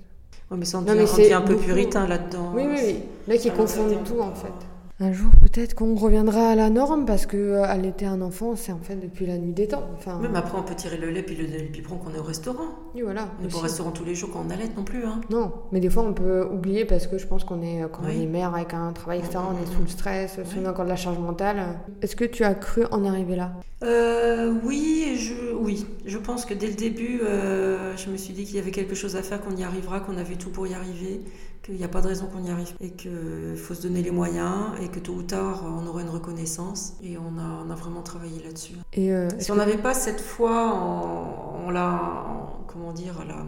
[0.51, 1.65] Ouais, mais ça, on un peu beaucoup...
[1.65, 2.51] puritain là-dedans.
[2.53, 2.95] Oui, oui, oui.
[3.27, 4.53] Là, qui confondent tout en fait.
[5.01, 8.71] Un jour, peut-être qu'on reviendra à la norme parce que euh, allaiter un enfant, c'est
[8.71, 9.84] en fait depuis la nuit des temps.
[9.97, 12.23] Enfin, Même après, on peut tirer le lait puis le, le biberon qu'on est au
[12.23, 12.63] restaurant.
[12.93, 13.27] Oui, voilà.
[13.38, 15.03] On n'est pas au restaurant tous les jours quand on allait non plus.
[15.03, 15.19] Hein.
[15.29, 18.13] Non, mais des fois, on peut oublier parce que je pense qu'on est, quand oui.
[18.19, 20.62] on est mère avec un travail extérieur, on est sous le stress, oui.
[20.62, 21.77] on a encore de la charge mentale.
[22.01, 23.51] Est-ce que tu as cru en arriver là?
[23.84, 25.86] Euh, Oui, je, oui.
[26.05, 28.95] Je pense que dès le début, euh, je me suis dit qu'il y avait quelque
[28.95, 31.19] chose à faire, qu'on y arrivera, qu'on avait tout pour y arriver,
[31.65, 34.12] qu'il n'y a pas de raison qu'on y arrive et qu'il faut se donner les
[34.12, 37.75] moyens et que tôt ou tard on aura une reconnaissance et on a, on a
[37.75, 38.75] vraiment travaillé là-dessus.
[38.93, 43.45] Et euh, si on n'avait pas cette foi en, en la, en, comment dire, la,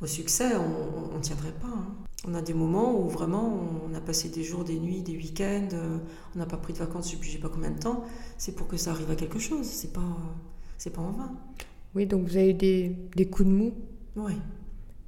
[0.00, 1.68] au succès, on ne tiendrait pas.
[1.68, 1.86] Hein.
[2.26, 5.68] On a des moments où vraiment on a passé des jours, des nuits, des week-ends,
[5.74, 5.98] euh,
[6.34, 8.04] on n'a pas pris de vacances depuis je sais pas combien de temps.
[8.38, 9.66] C'est pour que ça arrive à quelque chose.
[9.66, 10.16] C'est pas,
[10.78, 11.32] c'est pas en vain.
[11.94, 13.72] Oui, donc vous avez eu des, des coups de mou.
[14.16, 14.32] Oui.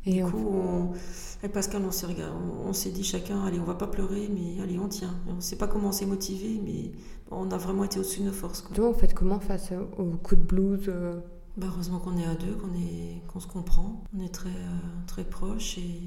[0.08, 0.92] Et du coup, on...
[1.40, 2.06] avec Pascal, on s'est,
[2.66, 5.14] on s'est dit chacun, allez, on va pas pleurer, mais allez, on tient.
[5.28, 6.92] On ne sait pas comment on s'est motivé, mais
[7.30, 8.62] on a vraiment été au-dessus de nos forces.
[8.62, 8.74] Quoi.
[8.74, 11.20] Toi, vous faites comment face au coup de blues euh...
[11.58, 14.02] bah, Heureusement qu'on est à deux, qu'on, est, qu'on se comprend.
[14.16, 15.76] On est très, euh, très proches.
[15.76, 16.06] Et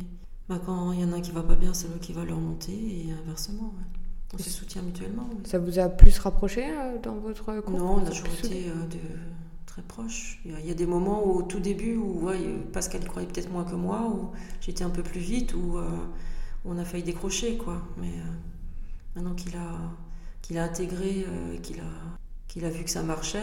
[0.50, 2.26] bah, quand il y en a un qui va pas bien, c'est l'autre qui va
[2.26, 3.74] le remonter, et inversement.
[3.78, 4.00] Ouais.
[4.34, 5.30] On se soutient mutuellement.
[5.44, 6.66] Ça vous a plus rapproché
[7.04, 8.98] dans votre couple Non, on a toujours été de,
[9.72, 10.40] très proches.
[10.46, 12.30] Il y, a, des moments au tout début où
[12.74, 15.80] Pascal croyait peut-être moins que moi, où j'étais un peu plus vite, où,
[16.66, 17.82] on a failli décrocher, quoi.
[17.98, 18.12] Mais
[19.16, 19.80] maintenant qu'il a,
[20.42, 21.26] qu'il a intégré,
[21.64, 22.18] qu'il a
[22.52, 23.40] qu'il a vu que ça marchait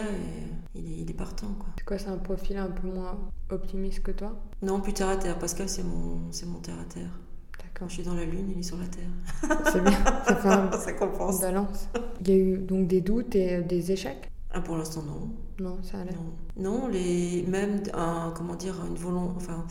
[0.75, 1.47] et il est, partant.
[1.57, 1.69] Quoi.
[1.77, 3.17] C'est quoi, c'est un profil un peu moins
[3.49, 4.39] optimiste que toi?
[4.61, 5.39] Non, plus terre à terre.
[5.39, 7.09] Pascal, c'est mon, c'est mon terre à terre.
[7.57, 7.89] D'accord.
[7.89, 9.09] Je suis dans la lune, il est sur la terre.
[9.71, 11.41] C'est bien, ça fait un, ça compense.
[11.41, 11.89] balance.
[12.21, 14.29] Il y a eu donc des doutes et des échecs?
[14.51, 15.29] Ah, Pour l'instant, non.
[15.59, 16.11] Non, ça allait.
[16.57, 19.65] Non, non les, même un, comment dire, une volonté, enfin,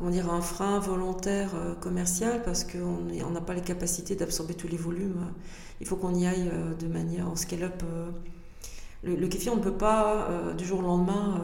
[0.00, 4.66] comment dire, un frein volontaire euh, commercial parce qu'on n'a pas les capacités d'absorber tous
[4.66, 5.26] les volumes.
[5.80, 8.10] Il faut qu'on y aille euh, de manière en scale-up euh,
[9.02, 11.40] le, le, kéfir, on ne peut pas du jour au lendemain,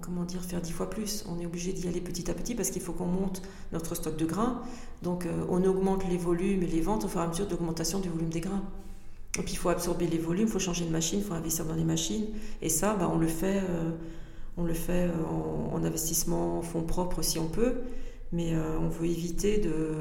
[0.00, 1.26] comment dire, faire dix fois plus.
[1.28, 4.16] On est obligé d'y aller petit à petit parce qu'il faut qu'on monte notre stock
[4.16, 4.62] de grains.
[5.02, 8.08] Donc, on augmente les volumes et les ventes au fur et à mesure d'augmentation du
[8.08, 8.62] volume des grains.
[9.38, 11.64] Et puis, il faut absorber les volumes, il faut changer de machine, il faut investir
[11.64, 12.26] dans les machines.
[12.62, 13.62] Et ça, bah, on le fait,
[14.56, 15.08] on le fait
[15.72, 17.74] en, investissement en fonds propres si on peut.
[18.32, 19.94] Mais on veut éviter de,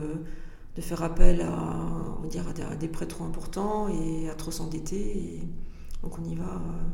[0.76, 1.80] de faire appel à,
[2.24, 5.42] on dire, à, des, à des prêts trop importants et à trop s'endetter.
[6.04, 6.88] Donc on y va euh,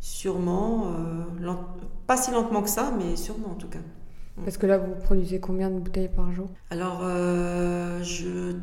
[0.00, 1.52] sûrement, euh,
[2.06, 3.80] pas si lentement que ça, mais sûrement en tout cas.
[4.44, 6.48] Parce que là, vous produisez combien de bouteilles par jour?
[6.70, 8.56] Alors, euh, je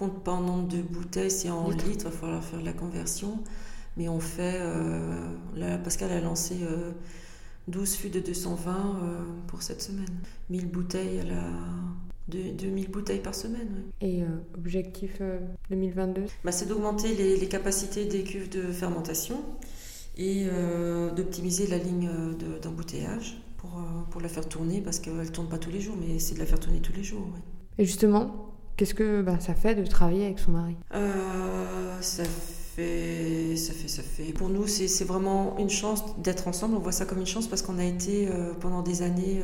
[0.00, 1.84] compte pas en nombre de bouteilles, c'est en litres.
[1.94, 3.38] il va falloir faire la conversion.
[3.96, 4.58] Mais on fait,
[5.56, 6.56] là, Pascal a lancé
[7.68, 9.00] 12 fûts de 220
[9.46, 10.06] pour cette semaine.
[10.48, 11.42] 1000 bouteilles à la
[12.30, 13.68] 2000 bouteilles par semaine.
[14.00, 15.20] Et euh, objectif
[15.70, 19.42] 2022 euh, bah, C'est d'augmenter les, capacités des cuves de fermentation
[20.16, 22.08] et euh, d'optimiser la ligne
[22.62, 26.18] d'embouteillage pour, pour la faire tourner parce qu'elle ne tourne pas tous les jours, mais
[26.18, 27.26] c'est de la faire tourner tous les jours.
[27.78, 28.49] Et justement,
[28.80, 30.74] qu'est-ce que bah, ça fait de travailler avec son mari?
[32.00, 34.32] Ça fait, ça fait, ça fait.
[34.32, 36.76] Pour nous, c'est vraiment une chance d'être ensemble.
[36.76, 38.26] On voit ça comme une chance parce qu'on a été
[38.60, 39.42] pendant des années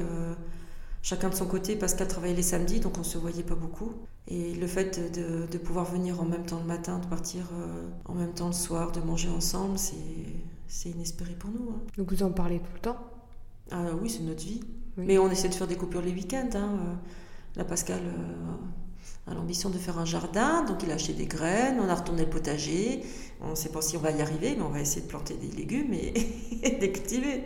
[1.07, 1.77] chacun de son côté.
[1.77, 3.93] Pascal travaillait les samedis, donc on ne se voyait pas beaucoup.
[4.27, 8.15] Et le fait de, pouvoir venir en même temps le matin, de partir euh, en
[8.15, 11.71] même temps le soir, de manger ensemble, c'est inespéré pour nous.
[11.71, 11.81] Hein.
[11.97, 12.99] Donc vous en parlez tout le temps?
[13.71, 14.61] Ah, Oui, c'est notre vie.
[14.97, 16.51] Mais on essaie de faire des coupures les week-ends.
[16.55, 16.71] Hein.
[16.81, 16.95] Euh,
[17.55, 18.01] là, Pascal
[19.35, 22.31] l'ambition de faire un jardin, donc il a acheté des graines, on a retourné le
[22.31, 23.03] potager.
[23.41, 25.35] On ne sait pas si on va y arriver, mais on va essayer de planter
[25.35, 26.15] des légumes et,
[26.63, 27.45] et de cultiver.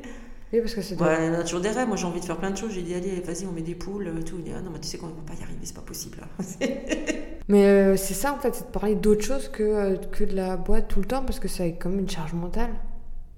[0.52, 1.00] Oui, parce que c'est.
[1.00, 1.86] Ouais, on a toujours des rêves.
[1.86, 2.72] Moi, j'ai envie de faire plein de choses.
[2.72, 4.36] J'ai dit, allez, vas-y, on met des poules, euh, tout.
[4.38, 5.80] Il dit, ah non, mais tu sais qu'on ne va pas y arriver, c'est pas
[5.80, 6.18] possible.
[7.48, 10.34] mais euh, c'est ça, en fait, c'est de parler d'autre chose que, euh, que de
[10.34, 12.70] la boîte tout le temps, parce que ça a comme une charge mentale.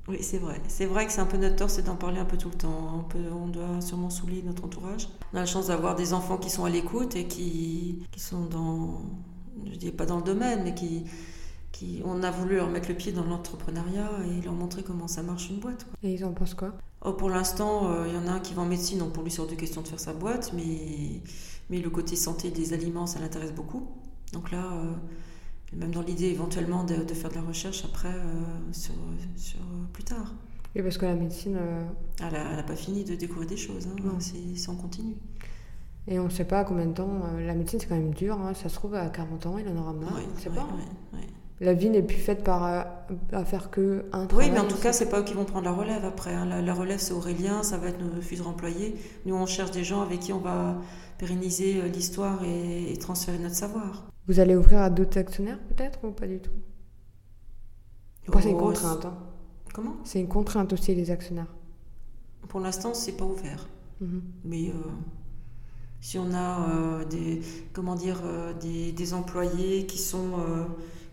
[0.09, 0.61] Oui, c'est vrai.
[0.69, 2.57] C'est vrai que c'est un peu notre tort, c'est d'en parler un peu tout le
[2.57, 3.07] temps.
[3.33, 5.09] On, doit sûrement saouler notre entourage.
[5.33, 8.47] On a la chance d'avoir des enfants qui sont à l'écoute et qui, qui sont
[8.47, 9.03] dans.
[9.71, 11.05] Je dis pas dans le domaine, mais qui
[12.05, 15.51] on a voulu leur mettre le pied dans l'entrepreneuriat et leur montrer comment ça marche
[15.51, 15.87] une boîte.
[16.03, 16.73] Et ils en pensent quoi?
[17.05, 19.23] Oh, Pour l'instant, euh, il y en a un qui va en médecine, donc pour
[19.23, 21.21] lui, c'est hors de question de faire sa boîte, mais,
[21.71, 23.89] mais le côté santé des aliments, ça l'intéresse beaucoup.
[24.33, 24.93] Donc là, euh,
[25.75, 28.95] même dans l'idée éventuellement de, faire de la recherche après, euh, sur,
[29.93, 30.35] plus tard.
[30.75, 31.59] Et parce que la médecine.
[32.21, 34.19] Elle n'a pas fini de découvrir des choses, hein.
[34.21, 35.15] c'est en continu.
[36.09, 37.21] Et on ne sait pas combien de temps.
[37.39, 38.41] la médecine, c'est quand même dur.
[38.41, 38.55] Hein.
[38.55, 40.21] Ça se trouve, à 40 ans, il en aura marre.
[40.31, 40.63] on ne sait pas.
[40.63, 41.19] Hein
[41.63, 42.83] la vie n'est plus faite par, euh,
[43.33, 44.49] à faire que un travail.
[44.49, 46.35] Oui, mais en tout cas, c'est pas eux qui vont prendre la relève après.
[46.35, 46.61] Hein.
[46.61, 48.97] La, relève, c'est Aurélien, ça va être nos futurs employés.
[49.27, 50.77] Nous, on cherche des gens avec qui on va
[51.19, 54.09] pérenniser euh, l'histoire et, transférer notre savoir.
[54.27, 56.51] Vous allez ouvrir à d'autres actionnaires, peut-être, ou pas du tout?
[58.41, 59.05] C'est une oh, contrainte.
[59.05, 59.15] Hein.
[59.73, 59.97] Comment?
[60.05, 61.53] C'est une contrainte aussi, les actionnaires.
[62.49, 63.69] Pour l'instant, c'est pas ouvert.
[64.01, 64.23] Mhm.
[64.45, 64.73] Mais euh,
[66.01, 67.41] si on a des,
[67.73, 68.21] comment dire,
[68.61, 70.33] des, des, employés qui sont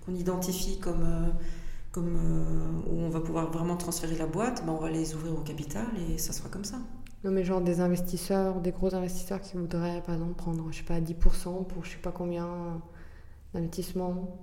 [0.09, 1.29] qu'on identifie comme, euh,
[1.91, 5.33] comme euh, où on va pouvoir vraiment transférer la boîte, ben on va les ouvrir
[5.33, 6.77] au capital et ça sera comme ça.
[7.23, 10.83] Non, mais genre des investisseurs, des gros investisseurs qui voudraient par exemple prendre, je sais
[10.83, 12.81] pas, 10% pour je sais pas combien
[13.53, 14.39] d'investissement.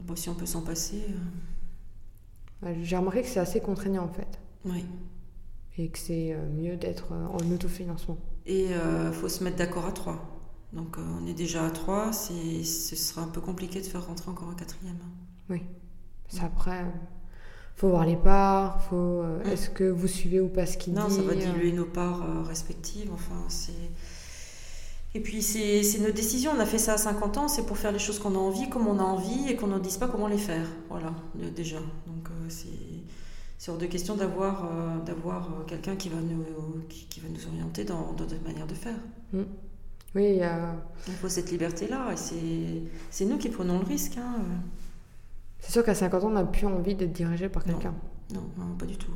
[0.00, 1.04] Bon, si on peut s'en passer.
[2.64, 2.74] Euh.
[2.82, 4.40] J'ai remarqué que c'est assez contraignant en fait.
[4.64, 4.84] Oui.
[5.76, 8.18] Et que c'est mieux d'être en autofinancement.
[8.46, 10.37] Et il faut se mettre d'accord à trois.
[10.72, 14.30] Donc euh, on est déjà à trois, ce sera un peu compliqué de faire rentrer
[14.30, 14.98] encore un quatrième.
[15.48, 15.62] Oui.
[16.28, 16.84] Ça après,
[17.74, 20.98] faut voir les parts, faut, euh, est-ce que vous suivez ou pas ce qu'il dit
[20.98, 23.10] Non, ça va diluer nos parts euh, respectives.
[23.12, 23.72] Enfin, c'est...
[25.14, 27.92] Et puis c'est, nos décisions, on a fait ça à 50 ans, c'est pour faire
[27.92, 30.28] les choses qu'on a envie, comme on a envie, et qu'on ne dise pas comment
[30.28, 30.66] les faire.
[30.90, 31.14] Voilà,
[31.56, 31.78] déjà.
[31.78, 32.68] Donc c'est,
[33.56, 34.68] c'est hors de question d'avoir,
[35.06, 36.44] d'avoir quelqu'un qui va, nous,
[36.90, 38.98] qui, va nous orienter dans, d'autres manières de faire.
[39.32, 39.44] Mm.
[40.14, 40.74] Oui, il y a...
[41.06, 42.16] Il faut cette liberté-là, et
[43.10, 44.16] c'est- nous qui prenons le risque.
[44.18, 44.36] hein.
[45.60, 47.94] c'est sûr qu'à 50 ans, on n'a plus envie d'être dirigé par quelqu'un.
[48.32, 49.10] Non, non, pas du tout.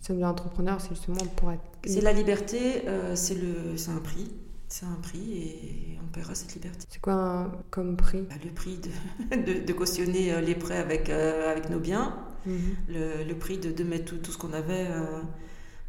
[0.00, 1.62] Si on est entrepreneur, c'est justement pour être.
[1.86, 4.30] C'est la liberté, euh, c'est le, c'est un prix.
[4.68, 6.84] C'est un prix et on paiera cette liberté.
[6.90, 8.22] C'est quoi un- comme prix?
[8.28, 12.16] Bah, Le prix de, de, de cautionner euh, les prêts avec, euh, avec nos biens,
[12.46, 12.60] Mhm.
[12.88, 15.20] le, le prix de, de mettre tout, tout ce qu'on avait euh,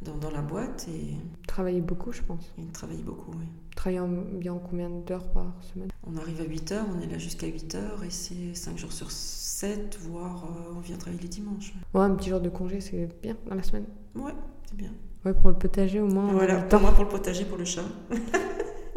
[0.02, 1.16] dans, dans la boîte et,
[1.48, 2.54] Travailler beaucoup, je pense.
[2.58, 3.32] et travailler beaucoup.
[3.32, 3.46] oui.
[3.76, 5.90] Travailler en- bien combien d'heures par semaine?
[6.06, 8.92] On arrive à 8 heures, on est là jusqu'à 8 heures et c'est 5 jours
[8.92, 11.74] sur 7, voire euh, on vient travailler les dimanches.
[11.94, 13.86] Ouais, un petit jour de congé, c'est bien dans la semaine.
[14.16, 14.34] Ouais,
[14.70, 14.92] c'est bien.
[15.26, 16.32] Ouais, pour le potager au moins.
[16.32, 17.84] Voilà, pour moi pour le potager, pour le chat,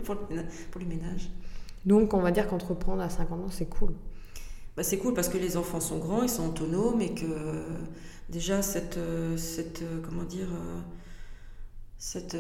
[0.04, 1.30] pour, le, pour le ménage.
[1.84, 3.92] Donc, on va dire qu'entreprendre à 50 ans, c'est cool.
[4.76, 7.26] Bah, c'est cool parce que les enfants sont grands, ils sont autonomes et que
[8.32, 10.80] déjà cette, euh, cette euh, comment dire, euh,
[11.98, 12.36] cette,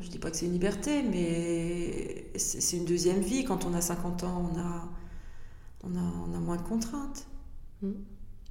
[0.00, 3.44] je dis pas que c'est une liberté, mais c'est une deuxième vie.
[3.44, 4.88] Quand on a 50 ans, on a,
[5.82, 7.26] on a, on a moins de contraintes.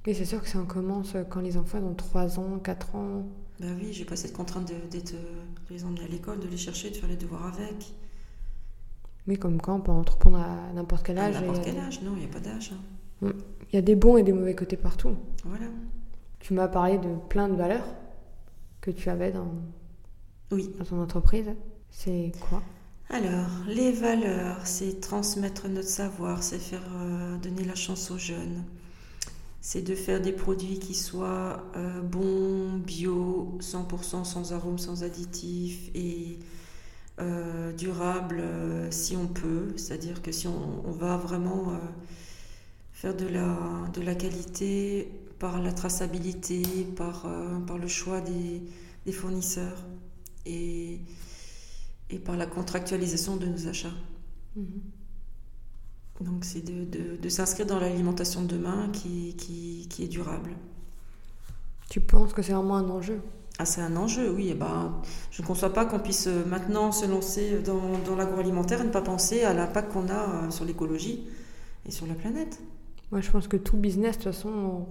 [0.06, 3.26] Et c'est sûr que ça commence quand les enfants ont 3 ans, 4 ans.
[3.58, 6.90] Bah oui, j'ai pas cette contrainte d'être, de les emmener à l'école, de les chercher,
[6.90, 7.94] de faire les devoirs avec.
[9.30, 11.36] Mais comme quand on peut entreprendre à n'importe quel À âge.
[11.36, 12.72] et n'importe quel des- âge, non, il n'y a pas d'âge.
[13.22, 13.28] hein.
[13.72, 15.10] Il y a des bons et des mauvais côtés partout.
[15.44, 15.66] Voilà.
[16.40, 17.86] Tu m'as parlé de plein de valeurs
[18.80, 19.46] que tu avais dans,
[20.50, 20.68] Oui.
[20.80, 21.46] dans ton entreprise.
[21.90, 22.60] C'est quoi?
[23.08, 28.64] Alors, les valeurs, c'est transmettre notre savoir, c'est faire euh, donner la chance aux jeunes.
[29.60, 35.88] C'est de faire des produits qui soient euh, bons, bio, 100% sans arômes, sans additifs
[35.94, 36.40] et
[37.20, 39.72] euh, durables euh, si on peut.
[39.76, 41.76] C'est-à-dire que si on, on va vraiment euh,
[42.92, 43.56] faire de la,
[43.94, 46.62] de la qualité par la traçabilité,
[46.96, 47.26] par,
[47.66, 48.62] par le choix des,
[49.06, 49.84] des fournisseurs
[50.44, 51.00] et,
[52.10, 53.94] et par la contractualisation de nos achats.
[56.20, 60.50] Donc c'est de, de- de s'inscrire dans l'alimentation de demain qui, qui, qui est durable.
[61.88, 63.20] Tu penses que c'est vraiment un enjeu?
[63.62, 64.48] Ah, c'est un enjeu, oui.
[64.50, 68.80] Eh ben, je ne conçois pas qu'on puisse euh, maintenant se lancer dans, dans l'agroalimentaire
[68.80, 71.26] et ne pas penser à l'impact qu'on a euh, sur l'écologie
[71.84, 72.58] et sur la planète.
[73.12, 74.86] Moi, je pense que tout business, de toute façon,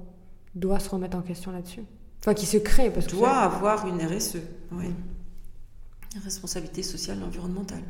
[0.53, 1.81] doit se remettre en question là-dessus.
[2.19, 4.37] Enfin, qui se crée, parce que doit ça- avoir une RSE,
[4.73, 4.89] oui.
[4.89, 6.19] Mm.
[6.23, 7.81] Responsabilité sociale et environnementale.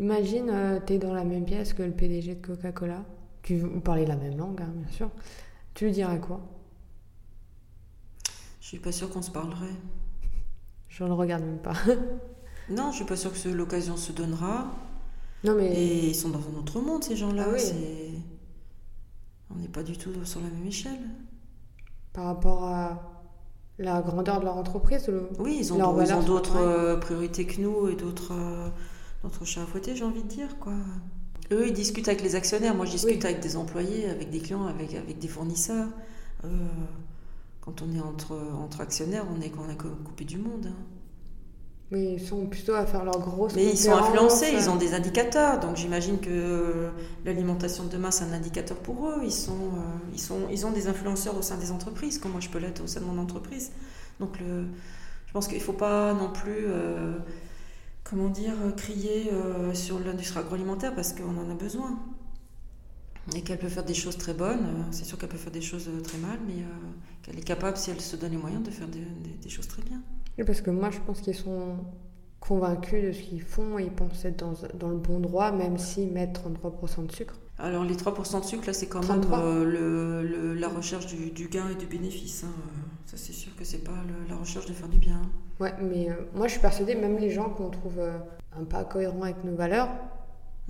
[0.00, 3.04] Imagine, tu es dans la même pièce que le PDG de Coca-Cola.
[3.42, 5.10] Tu vous parlez la même langue, hein, bien sûr.
[5.74, 6.40] Tu lui dirais quoi?
[8.64, 9.74] Je suis pas sûre qu'on se parlerait.
[10.88, 11.74] Je le regarde même pas.
[12.70, 14.68] Non, je suis pas sûre que l'occasion se donnera.
[15.44, 17.44] non, mais Et ils sont dans un autre monde, ces gens-là.
[17.48, 17.60] Ah oui.
[17.60, 18.12] C'est-
[19.50, 20.98] On n'est pas du tout sur la même échelle.
[22.14, 23.02] par rapport à
[23.78, 27.96] la grandeur de leur entreprise, le- Oui, ils ont d'autres euh, priorités que nous et
[27.96, 28.70] d'autres euh,
[29.44, 30.58] chats à fouetter, j'ai envie de dire.
[30.58, 30.72] quoi.
[31.52, 32.74] Eux, ils discutent avec les actionnaires.
[32.74, 33.26] Moi, je discute Oui.
[33.26, 35.88] avec des employés, avec des clients, avec, avec des fournisseurs.
[36.44, 36.48] Euh,
[37.64, 40.68] quand on est entre, entre actionnaires, on est, on est coupé du monde.
[40.68, 40.76] hein.
[41.90, 44.76] mais ils sont plutôt à faire leur grosse Mais ils sont influencés, euh, ils ont
[44.76, 45.60] des indicateurs.
[45.60, 46.90] Donc j'imagine que euh,
[47.24, 49.20] l'alimentation de demain, c'est un indicateur pour eux.
[49.22, 49.78] Ils, sont, euh,
[50.12, 52.82] ils, sont, ils ont des influenceurs au sein des entreprises, comme moi je peux l'être
[52.82, 53.70] au sein de mon entreprise.
[54.20, 54.64] Donc le,
[55.26, 57.16] je pense qu'il ne faut pas non plus, euh,
[58.04, 61.98] comment dire, crier euh, sur l'industrie agroalimentaire parce qu'on en a besoin.
[63.34, 64.64] Et qu'elle peut faire des choses très bonnes.
[64.66, 66.66] euh, C'est sûr qu'elle peut faire des choses euh, très mal, mais euh,
[67.22, 69.66] qu'elle est capable, si elle se donne les moyens, de faire des- des- des choses
[69.68, 70.00] très bien.
[70.38, 71.76] Oui, parce que moi, je pense qu'ils sont
[72.40, 75.78] convaincus de ce qu'ils font et ils pensent être dans, dans le bon droit, même
[75.78, 77.34] s'ils mettent 33% de sucre.
[77.58, 79.38] Alors les 3% de sucre, là, c'est quand même 33.
[79.38, 82.44] euh, le, le- la recherche du, du gain et du bénéfice.
[82.44, 82.52] hein.
[83.06, 85.22] Ça, c'est sûr que c'est pas le- la recherche de faire du bien.
[85.60, 89.22] Ouais, mais euh, moi, je suis persuadée, même les gens qu'on trouve un pas cohérents
[89.22, 89.88] avec nos valeurs,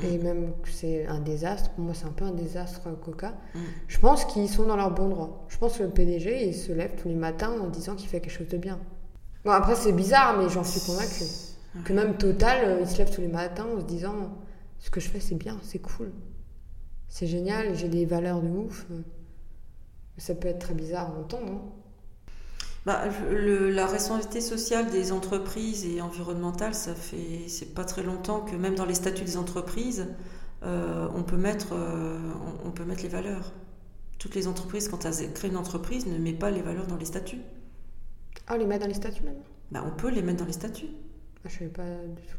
[0.03, 3.35] et même que c'est un désastre, pour moi, c'est un peu un désastre euh, Coca,
[3.55, 3.59] Mm.
[3.89, 5.45] je pense qu'ils sont dans leur bon droit.
[5.49, 8.21] Je pense que le PDG, il se lève tous les matins en disant qu'il fait
[8.21, 8.81] quelque chose de bien.
[9.45, 11.85] Bon, après, c'est bizarre, mais j'en suis convaincue.
[11.85, 14.15] Que même Total, euh, il se lève tous les matins en se disant
[14.79, 16.13] ce que je fais, c'est bien, c'est cool.
[17.09, 18.87] C'est génial, j'ai des valeurs de ouf.
[20.19, 21.53] Ça peut être très bizarre à entendre.
[21.53, 21.63] hein.
[22.87, 28.41] Bah, le- la responsabilité sociale des entreprises et environnementale, ça fait c'est pas très longtemps
[28.41, 30.09] que même dans les statuts des entreprises,
[30.65, 32.19] euh, on peut mettre euh,
[32.65, 33.53] on, on peut mettre les valeurs.
[34.19, 37.07] Toutes les entreprises, quand elles créent une entreprise, ne met pas les valeurs dans les
[37.07, 37.41] statuts.
[38.47, 39.43] Ah, on les met dans les statuts même?
[39.71, 40.89] Bah, on peut les mettre dans les statuts.
[41.45, 41.85] ah, Je savais pas
[42.17, 42.39] du tout.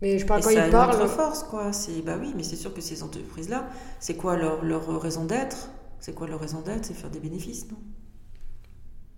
[0.00, 1.02] Mais je parle Et quand ça ils une parlent.
[1.02, 1.72] autre force, quoi.
[1.72, 3.68] C'est bah oui, mais c'est sûr que ces entreprises-là,
[4.00, 5.70] c'est quoi leur, leur raison d'être?
[6.00, 6.84] C'est quoi leur raison d'être?
[6.84, 7.78] C'est faire des bénéfices, non?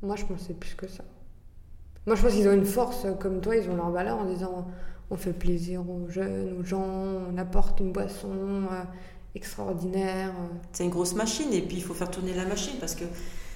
[0.03, 1.05] Moi, je c'est plus que ça.
[2.07, 4.67] Moi, je pense qu'ils ont une force comme toi, ils ont leur valeur en disant
[5.11, 8.31] on fait plaisir aux jeunes, aux gens, on apporte une boisson
[8.71, 8.83] euh,
[9.35, 10.31] extraordinaire.
[10.31, 10.55] euh.
[10.73, 13.05] C'est une grosse machine et puis il faut faire tourner la machine parce que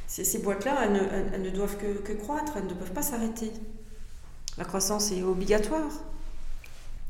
[0.06, 0.92] ces, boîtes-là, elles,
[1.42, 3.50] ne- doivent que, croître, elles ne peuvent pas s'arrêter.
[4.58, 5.90] La croissance est obligatoire.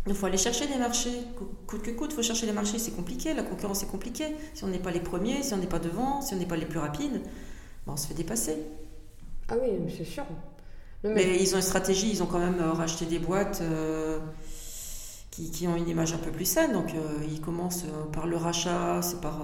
[0.07, 2.79] Il faut aller chercher des marchés, Co- coûte que coûte, il faut chercher les marchés,
[2.79, 4.35] c'est compliqué, la concurrence est compliquée.
[4.55, 6.57] Si on n'est pas les premiers, si on n'est pas devant, si on n'est pas
[6.57, 7.23] les plus rapides,
[7.87, 8.57] ben, on se fait dépasser.
[9.49, 10.25] Ah oui, c'est sûr.
[11.05, 13.61] Non, mais- Mais ils ont une stratégie, ils ont quand même euh, racheté des boîtes
[13.63, 14.19] euh,
[15.31, 16.73] qui, qui ont une image un peu plus saine.
[16.73, 19.41] Donc euh, ils commencent par le rachat, c'est par,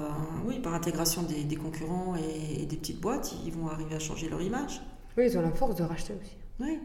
[0.46, 3.98] oui, par intégration des, des concurrents et, et des petites boîtes, ils vont arriver à
[3.98, 4.80] changer leur image.
[5.16, 6.32] Oui, ils ont la force de racheter aussi.
[6.60, 6.78] Oui.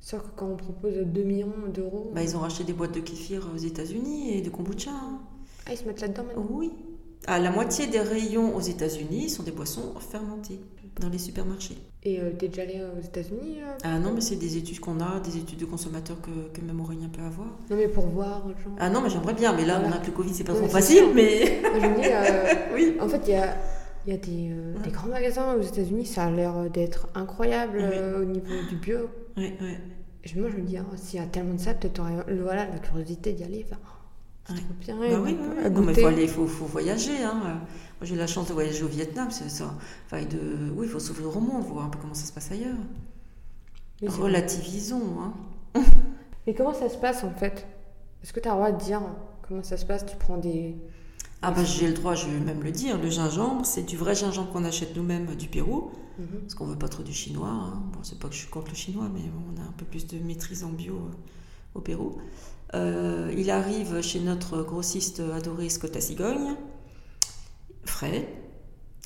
[0.00, 3.00] Sauf que quand on propose 2 millions d'euros, Bah, ils ont racheté des boîtes de
[3.00, 4.90] kéfir aux États-Unis et de kombucha.
[4.92, 5.18] hein.
[5.66, 6.46] ah, ils se mettent là-dedans maintenant?
[6.50, 6.72] Oui.
[7.26, 10.60] À la moitié des rayons aux États-Unis sont des boissons fermentées
[11.00, 11.76] dans les supermarchés.
[12.08, 15.00] Et euh, t'es déjà allé aux États-Unis euh Ah non, mais c'est des études qu'on
[15.00, 17.48] a, des études de consommateurs que, que même Aurélien peut avoir.
[17.68, 18.74] Non, mais pour voir, genre.
[18.78, 19.96] Ah non, mais j'aimerais bien, mais là, Voilà.
[19.96, 21.14] on a que le Covid, c'est pas trop facile, sûr.
[21.14, 21.58] mais.
[21.62, 22.96] Moi, je me dis, euh, oui.
[23.00, 23.56] en fait, il y a,
[24.06, 24.82] y a des, euh, Ouais.
[24.84, 27.84] des grands magasins aux États-Unis, ça a l'air d'être incroyable Oui.
[27.92, 28.98] euh, au niveau du bio.
[29.36, 29.74] Oui, oui.
[30.32, 32.40] Et moi, je me dis, ah, s'il y a tellement de ça, peut-être t'aurais le-
[32.42, 33.66] voilà, la curiosité d'y aller.
[33.72, 33.74] Oh,
[34.46, 34.60] c'est Ouais.
[34.60, 34.96] trop bien.
[34.96, 36.00] Bah oui, oui, Non, mais il goûter.
[36.02, 37.20] faut aller, il faut, faut voyager.
[37.24, 37.60] Hein.
[38.02, 39.30] J'ai eu la chance de voyager au Vietnam.
[39.30, 39.74] C'est ça.
[40.06, 40.70] Enfin, de...
[40.74, 42.76] Oui, il faut s'ouvrir au monde, voir un peu comment ça se passe ailleurs.
[44.02, 45.20] Mais Relativisons.
[45.20, 45.32] Hein.
[46.46, 47.66] Mais comment ça se passe en fait?
[48.22, 49.00] Est-ce que tu as le droit de dire
[49.48, 50.04] comment ça se passe?
[50.06, 50.76] Tu prends des.
[51.42, 52.98] Ah, bah, j'ai le droit, je vais même le dire.
[52.98, 55.90] Le gingembre, c'est du vrai gingembre qu'on achète nous-mêmes du Pérou.
[56.18, 56.40] Mhm.
[56.40, 57.48] Parce qu'on veut pas trop du chinois.
[57.48, 57.82] Hein.
[57.92, 60.06] Bon, c'est pas que je suis contre le chinois, mais on a un peu plus
[60.06, 61.10] de maîtrise en bio euh,
[61.74, 62.16] au Pérou.
[62.74, 66.56] Euh, il arrive chez notre grossiste adoré Scotta Cigogne,
[67.86, 68.28] frais.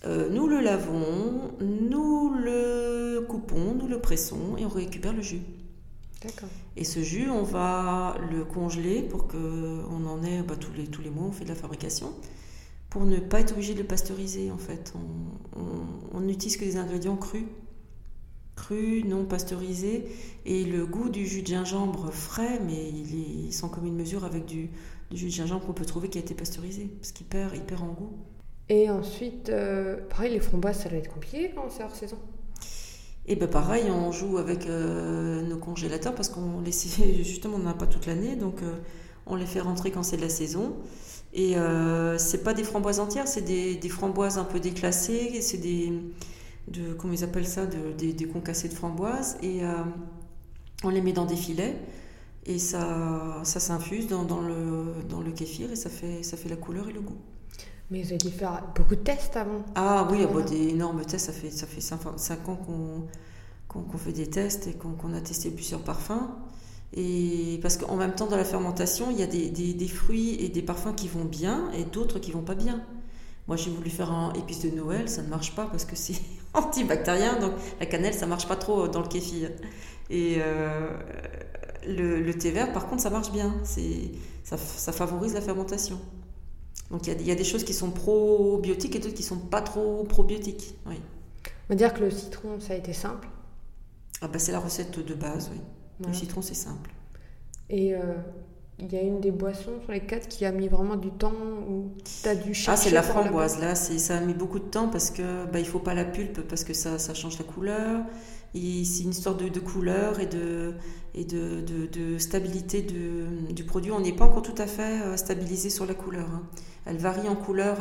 [0.06, 5.42] Euh, nous le lavons, nous le coupons, nous le pressons et on récupère le jus.
[6.22, 6.48] D'accord.
[6.76, 10.86] Et ce jus, on va le congeler pour que on en ait bah, tous, les,
[10.86, 12.12] tous les mois, on fait de la fabrication,
[12.90, 14.92] pour ne pas être obligé de le pasteuriser en fait.
[16.12, 17.46] On, n'utilise que des ingrédients crus,
[18.54, 20.04] crus, non pasteurisés,
[20.44, 24.44] et le goût du jus de gingembre frais, mais il est sans commune mesure avec
[24.44, 24.68] du,
[25.10, 27.62] du jus de gingembre qu'on peut trouver qui a été pasteurisé, parce qu'il perd, il
[27.62, 28.12] perd en goût.
[28.70, 32.16] Et ensuite, euh, pareil, les framboises, ça doit être compliqué quand c'est hors saison.
[33.26, 36.72] Et ben pareil, on joue avec euh, nos congélateurs parce qu'on les
[37.24, 38.76] justement on n'en a pas toute l'année, donc euh,
[39.26, 40.76] on les fait rentrer quand c'est de la saison.
[41.34, 45.92] Et euh, c'est pas des framboises entières, c'est des, framboises un peu déclassées, c'est des
[46.68, 49.62] de comment ils appellent ça, de- des, des concassés de framboises, et
[50.84, 51.76] on les met dans des filets
[52.46, 56.88] et ça ça s'infuse dans, le dans kéfir et ça fait ça fait la couleur
[56.88, 57.18] et le goût.
[57.90, 59.62] Mais vous avez dû faire beaucoup de tests avant.
[59.74, 62.06] Ah oui, ah bah, des énormes tests, ça fait, ça fait 5,
[62.48, 62.56] ans
[63.68, 66.28] qu'on fait des tests et qu'on a testé plusieurs parfums.
[66.94, 70.34] Et parce qu'en même temps, dans la fermentation, il y a des, des- des fruits
[70.44, 72.80] et des parfums qui vont bien et d'autres qui vont pas bien.
[73.48, 76.14] Moi, j'ai voulu faire un épice de Noël, ça ne marche pas parce que c'est
[76.54, 79.50] antibactérien, donc la cannelle, ça marche pas trop dans le kéfir.
[80.10, 80.90] Et euh,
[81.86, 83.54] le, le thé vert, par contre, ça marche bien.
[83.64, 84.12] C'est
[84.44, 85.98] ça, ça favorise la fermentation.
[86.90, 89.22] Donc il y, a, il y a des choses qui sont probiotiques et d'autres qui
[89.22, 90.74] sont pas trop probiotiques.
[90.86, 90.96] Oui.
[91.68, 93.28] On va dire que le citron, ça a été simple.
[94.20, 95.60] Ah bah c'est la recette de base, oui.
[95.98, 96.12] Voilà.
[96.12, 96.90] Le citron c'est simple.
[97.68, 98.00] Et euh,
[98.78, 101.32] il y a une des boissons sur les quatre qui a mis vraiment du temps
[101.68, 102.70] où tu as dû chercher.
[102.72, 103.60] Ah c'est la framboise.
[103.60, 106.04] Là c'est ça a mis beaucoup de temps parce que bah il faut pas la
[106.04, 108.02] pulpe parce que ça ça change la couleur.
[108.52, 110.74] C'est une histoire de, de couleur et de
[111.14, 113.92] et de, de, de stabilité du produit.
[113.92, 116.28] On n'est pas encore tout à fait euh, stabilisé sur la couleur.
[116.30, 116.42] hein.
[116.86, 117.78] Elle varie en couleur.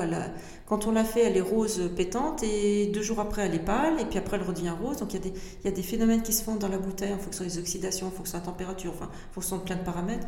[0.66, 4.00] Quand on l'a fait, elle est rose pétante et deux jours après, elle est pâle
[4.00, 4.98] et puis après, elle redevient rose.
[4.98, 5.22] Donc il
[5.64, 8.12] y a des, phénomènes qui se font dans la bouteille en fonction des oxydations, en
[8.12, 10.28] fonction de la température, enfin, en fonction de plein de paramètres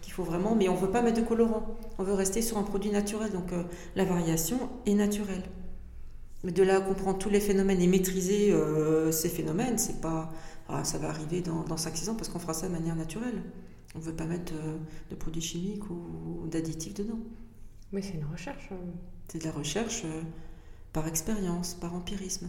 [0.00, 0.54] qu'il faut vraiment.
[0.54, 1.76] Mais on ne veut pas mettre de colorant.
[1.98, 3.30] On veut rester sur un produit naturel.
[3.32, 3.62] Donc euh,
[3.94, 5.42] la variation est naturelle.
[6.42, 10.32] Mais de là à comprendre tous les phénomènes et maîtriser euh, ces phénomènes, c'est pas.
[10.68, 13.42] ah, ça va arriver dans, dans 5-6 ans parce qu'on fera ça de manière naturelle.
[13.94, 14.76] On ne veut pas mettre euh,
[15.10, 17.18] de produits chimiques ou d'additifs dedans.
[17.96, 18.68] Mais c'est une recherche.
[18.72, 18.76] hein.
[19.28, 20.20] C'est de la recherche euh,
[20.92, 22.48] par expérience, par empirisme.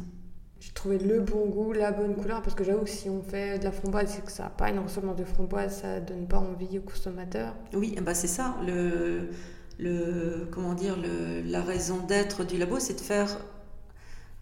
[0.59, 3.59] J'ai trouvé le bon goût, la bonne couleur, parce que j'avoue que si on fait
[3.59, 6.39] de la framboise, c'est que ça n'a pas une ressemblance de framboise, ça donne pas
[6.39, 7.55] envie aux consommateurs.
[7.73, 8.57] Oui, ben c'est ça.
[8.65, 9.29] Le,
[9.79, 13.37] le, comment dire, le- la raison d'être du labo, c'est de faire.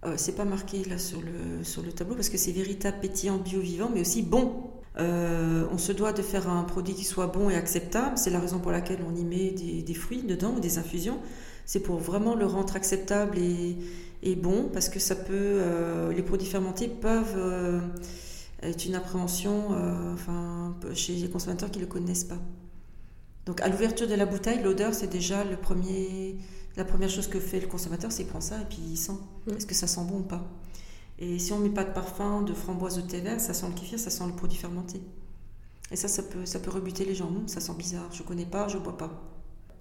[0.06, 3.90] Euh, c'est pas marqué là sur le, tableau parce que c'est véritable, pétillant, bio, vivant,
[3.94, 4.72] mais aussi bon.
[4.98, 8.18] Euh, on se doit de faire un produit qui soit bon et acceptable.
[8.18, 11.20] C'est la raison pour laquelle on y met des, fruits dedans ou des infusions.
[11.66, 15.34] C'est pour vraiment le rendre acceptable et, bon parce que ça peut.
[15.34, 17.82] euh, les produits fermentés peuvent
[18.62, 19.76] être une appréhension
[20.94, 22.40] chez les consommateurs qui ne le connaissent pas.
[23.46, 26.38] Donc à l'ouverture de la bouteille, l'odeur, c'est déjà le premier,
[26.78, 29.18] la première chose que fait le consommateur, c'est qu'il prend ça et puis il sent.
[29.48, 29.54] Mm.
[29.58, 30.44] Est-ce que ça sent bon ou pas?
[31.18, 33.68] Et si on met pas de parfum, de framboise ou de thé vert, ça sent
[33.68, 35.02] le kéfir, ça sent le produit fermenté.
[35.92, 37.28] Et ça, ça peut, ça peut rebuter les gens.
[37.28, 39.12] Hum, ça sent bizarre, je connais pas, je bois pas.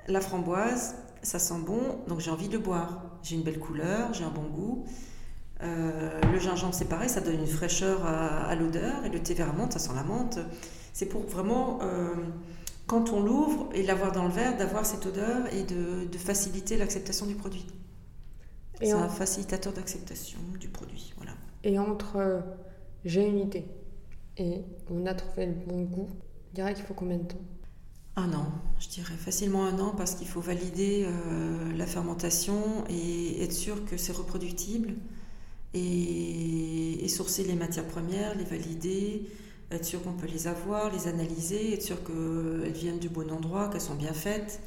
[0.07, 3.03] La framboise, ça sent bon, donc j'ai envie de boire.
[3.23, 4.85] J'ai une belle couleur, j'ai un bon goût.
[5.63, 9.05] Euh, le gingembre, c'est pareil, ça donne une fraîcheur à, à l'odeur.
[9.05, 10.39] Et le thé vert menthe, ça sent la menthe.
[10.93, 12.15] C'est pour vraiment, euh,
[12.87, 16.77] quand on l'ouvre et l'avoir dans le verre, d'avoir cette odeur et de, de faciliter
[16.77, 17.67] l'acceptation du produit.
[18.81, 21.13] C'est en- un facilitateur d'acceptation du produit.
[21.17, 21.33] Voilà.
[21.63, 22.41] Et entre euh,
[23.05, 23.65] j'ai une idée
[24.37, 26.09] et on a trouvé le bon goût,
[26.51, 27.41] je dirais qu'il faut combien de temps?
[28.17, 28.47] Un an,
[28.79, 33.85] je dirais facilement un an parce qu'il faut valider euh, la fermentation et être sûr
[33.87, 34.95] que c'est reproductible
[35.73, 39.27] et, et sourcer les matières premières, les valider,
[39.75, 43.69] être sûr qu'on peut les avoir, les analyser, être sûr qu'elles viennent du bon endroit,
[43.69, 44.61] qu'elles sont bien faites.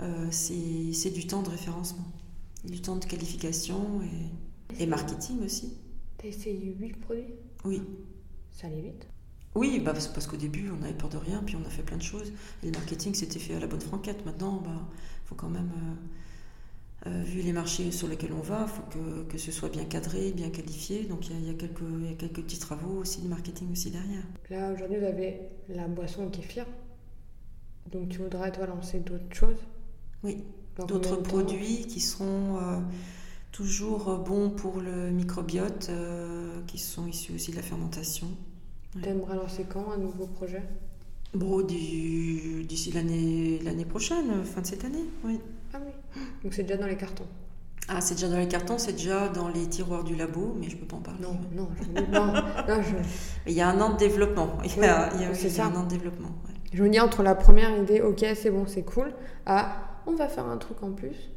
[0.00, 2.06] Euh, c'est du temps de référencement,
[2.64, 5.74] du temps de qualification et, et marketing aussi.
[6.18, 7.34] T'as essayé 8 produits?
[7.64, 7.82] Oui.
[8.50, 9.06] Ça allait vite?
[9.56, 11.96] Oui, bah, parce qu'au début, on avait peur de rien, puis on a fait plein
[11.96, 12.30] de choses.
[12.62, 14.24] Et le marketing, c'était fait à la bonne franquette.
[14.26, 14.88] Maintenant, il bah,
[15.24, 15.94] faut quand même, euh,
[17.06, 19.84] euh, vu les marchés sur lesquels on va, il faut que, que ce soit bien
[19.84, 21.04] cadré, bien qualifié.
[21.04, 23.70] Donc, il y y a quelques, il y a quelques petits travaux aussi de marketing
[23.72, 24.24] aussi derrière.
[24.50, 26.66] Là, aujourd'hui, vous avez la boisson kéfir.
[27.92, 29.58] Donc, tu voudrais, toi, lancer d'autres choses?
[30.24, 30.38] Oui,
[30.88, 32.78] d'autres produits qui seront euh,
[33.52, 38.26] toujours bons pour le microbiote, euh, qui sont issus aussi de la fermentation.
[39.00, 40.62] T'aimerais lancer quand un nouveau projet?
[41.34, 45.38] Bon, d'ici l'année prochaine, fin de cette année, oui.
[45.72, 46.20] Ah oui.
[46.42, 47.26] Donc, c'est déjà dans les cartons.
[47.88, 50.76] Ah, c'est déjà dans les cartons, c'est déjà dans les tiroirs du labo, mais je
[50.76, 51.20] peux pas en parler.
[51.22, 52.96] Non, non, je, non, non, je,
[53.50, 54.58] Il y a un an de développement.
[54.64, 55.66] Il y a, Oui, il y a- c'est il y a ça.
[55.66, 56.28] un an de développement.
[56.48, 56.54] ouais.
[56.72, 59.12] je me dis entre la première idée, ok, c'est bon, c'est cool,
[59.46, 61.30] à on va faire un truc en plus.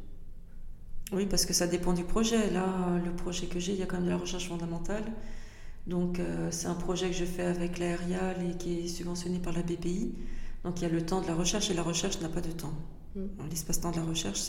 [1.12, 2.50] Oui, parce que ça dépend du projet.
[2.50, 2.64] Là,
[3.04, 5.02] le projet que j'ai, il y a quand même de la recherche fondamentale.
[5.86, 9.52] Donc, euh, c'est un projet que je fais avec l'ARIAL et qui est subventionné par
[9.52, 10.14] la BPI.
[10.64, 12.50] Donc, il y a le temps de la recherche et la recherche n'a pas de
[12.52, 12.72] temps.
[13.16, 13.26] Mm.
[13.48, 14.40] L'espace-temps de la recherche,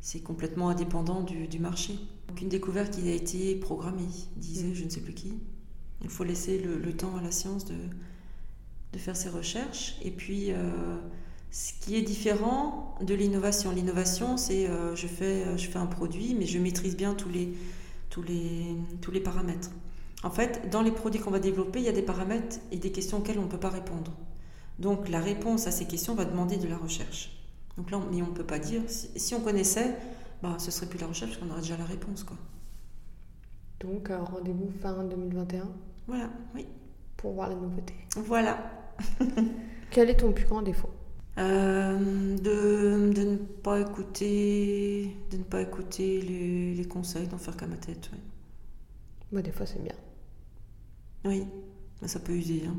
[0.00, 1.98] c'est, complètement indépendant du, du marché.
[2.28, 4.74] Donc, une découverte qui a été programmée, disait Mm.
[4.74, 5.32] je ne sais plus qui.
[6.02, 7.74] Il faut laisser le, le temps à la science de,
[8.92, 9.96] de faire ses recherches.
[10.02, 10.96] Et puis, euh,
[11.50, 13.70] ce qui est différent de l'innovation.
[13.70, 17.28] L'innovation, c'est euh, je, fais, euh, je fais un produit, mais je maîtrise bien tous
[17.28, 17.54] les,
[18.10, 19.70] tous les, tous les paramètres.
[20.22, 22.90] En fait, dans les produits qu'on va développer, il y a des paramètres et des
[22.90, 24.12] questions auxquelles on ne peut pas répondre.
[24.78, 27.35] Donc la réponse à ces questions va demander de la recherche.
[27.76, 29.96] Donc là, on- mais on ne peut pas dire, si, si on connaissait,
[30.42, 32.24] bah, ce serait plus la recherche, parce qu'on aurait déjà la réponse.
[32.24, 32.36] Quoi.
[33.80, 35.68] Donc, euh, rendez-vous fin 2021
[36.06, 36.66] Voilà, oui.
[37.16, 37.94] pour voir la nouveauté.
[38.16, 38.58] Voilà.
[39.90, 40.88] Quel est ton plus grand défaut?
[41.38, 47.56] Euh, de, de ne pas écouter, de ne pas écouter les, les conseils, d'en faire
[47.56, 48.08] qu'à ma tête.
[48.12, 48.18] oui.
[49.32, 49.92] Moi, des fois, c'est bien.
[51.26, 51.44] Oui,
[52.06, 52.62] ça peut user.
[52.66, 52.76] Hein.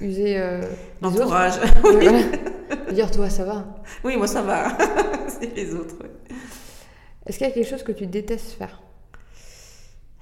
[0.00, 0.62] User euh.
[1.02, 1.58] L'entourage.
[1.84, 2.51] Ouais, voilà.
[2.92, 3.82] Dire, toi, ça va.
[4.04, 4.76] Oui, moi ça va.
[5.28, 5.96] C'est les autres.
[6.02, 6.10] ouais.
[7.26, 8.82] Est-ce qu'il y a quelque chose que tu détestes faire?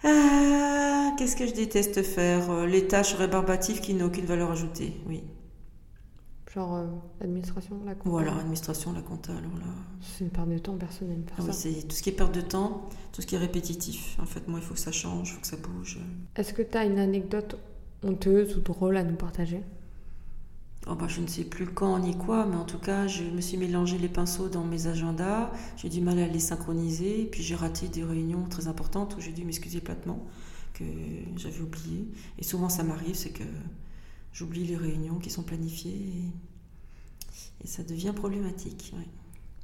[0.03, 2.51] Ah, Qu'est-ce que je déteste faire?
[2.51, 4.95] Euh, Les tâches rébarbatives qui n'ont aucune valeur ajoutée.
[5.07, 5.23] Oui.
[6.55, 6.87] Genre euh,
[7.21, 8.21] l'administration, la compta?
[8.23, 9.33] Alors administration, la compta.
[9.33, 9.67] Alors là.
[10.01, 11.53] C'est une perte de temps, personne n'aime faire Ah oui, ça.
[11.53, 14.17] c'est tout ce qui est perte de temps, tout ce qui est répétitif.
[14.21, 15.99] En fait, moi, il faut que ça change, il faut que ça bouge.
[16.35, 17.57] Est-ce que tu as une anecdote
[18.03, 19.63] honteuse ou drôle à nous partager?
[20.87, 23.41] Oh bah, je ne sais plus quand ni quoi, mais en tout cas, je me
[23.41, 25.53] suis mélangé les pinceaux dans mes agendas.
[25.77, 27.27] J'ai du mal à les synchroniser.
[27.31, 30.27] Puis j'ai raté des réunions très importantes où j'ai dû m'excuser platement,
[30.75, 30.85] que
[31.37, 32.09] j'avais oublié.
[32.39, 33.45] Et souvent, ça m'arrive, c'est que
[34.33, 38.93] j'oublie les réunions qui sont planifiées et, et ça devient problématique.
[38.97, 39.07] ouais.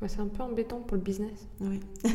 [0.09, 1.49] C'est un peu embêtant pour le business.
[1.61, 1.81] Oui.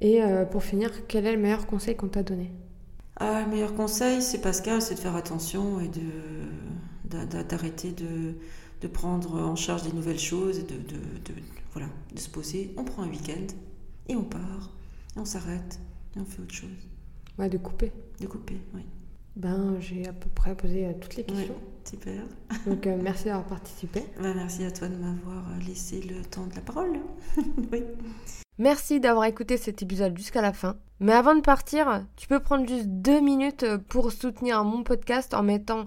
[0.00, 2.52] Et euh, pour finir, quel est le meilleur conseil qu'on t'a donné?
[3.16, 6.00] Ah, le meilleur conseil, c'est Pascal, c'est de faire attention et de
[7.08, 8.34] d'arrêter de,
[8.80, 11.42] de prendre en charge des nouvelles choses et de, de, de-
[11.72, 12.74] voilà, de se poser.
[12.76, 13.46] On prend un week-end
[14.08, 14.70] et on part,
[15.16, 15.80] et on s'arrête
[16.16, 16.68] et on fait autre chose.
[17.38, 17.92] Ouais, de couper.
[18.20, 18.82] De couper, oui.
[19.36, 21.54] Ben, j'ai à peu près posé euh, toutes les questions.
[21.88, 22.22] Super.
[22.66, 24.02] Donc, euh, merci d'avoir participé.
[24.20, 26.98] Bah, merci à toi de m'avoir laissé le temps de la parole.
[27.72, 27.84] oui.
[28.58, 30.76] Merci d'avoir écouté cet épisode jusqu'à la fin.
[30.98, 35.44] Mais avant de partir, tu peux prendre juste deux minutes pour soutenir mon podcast en
[35.44, 35.86] mettant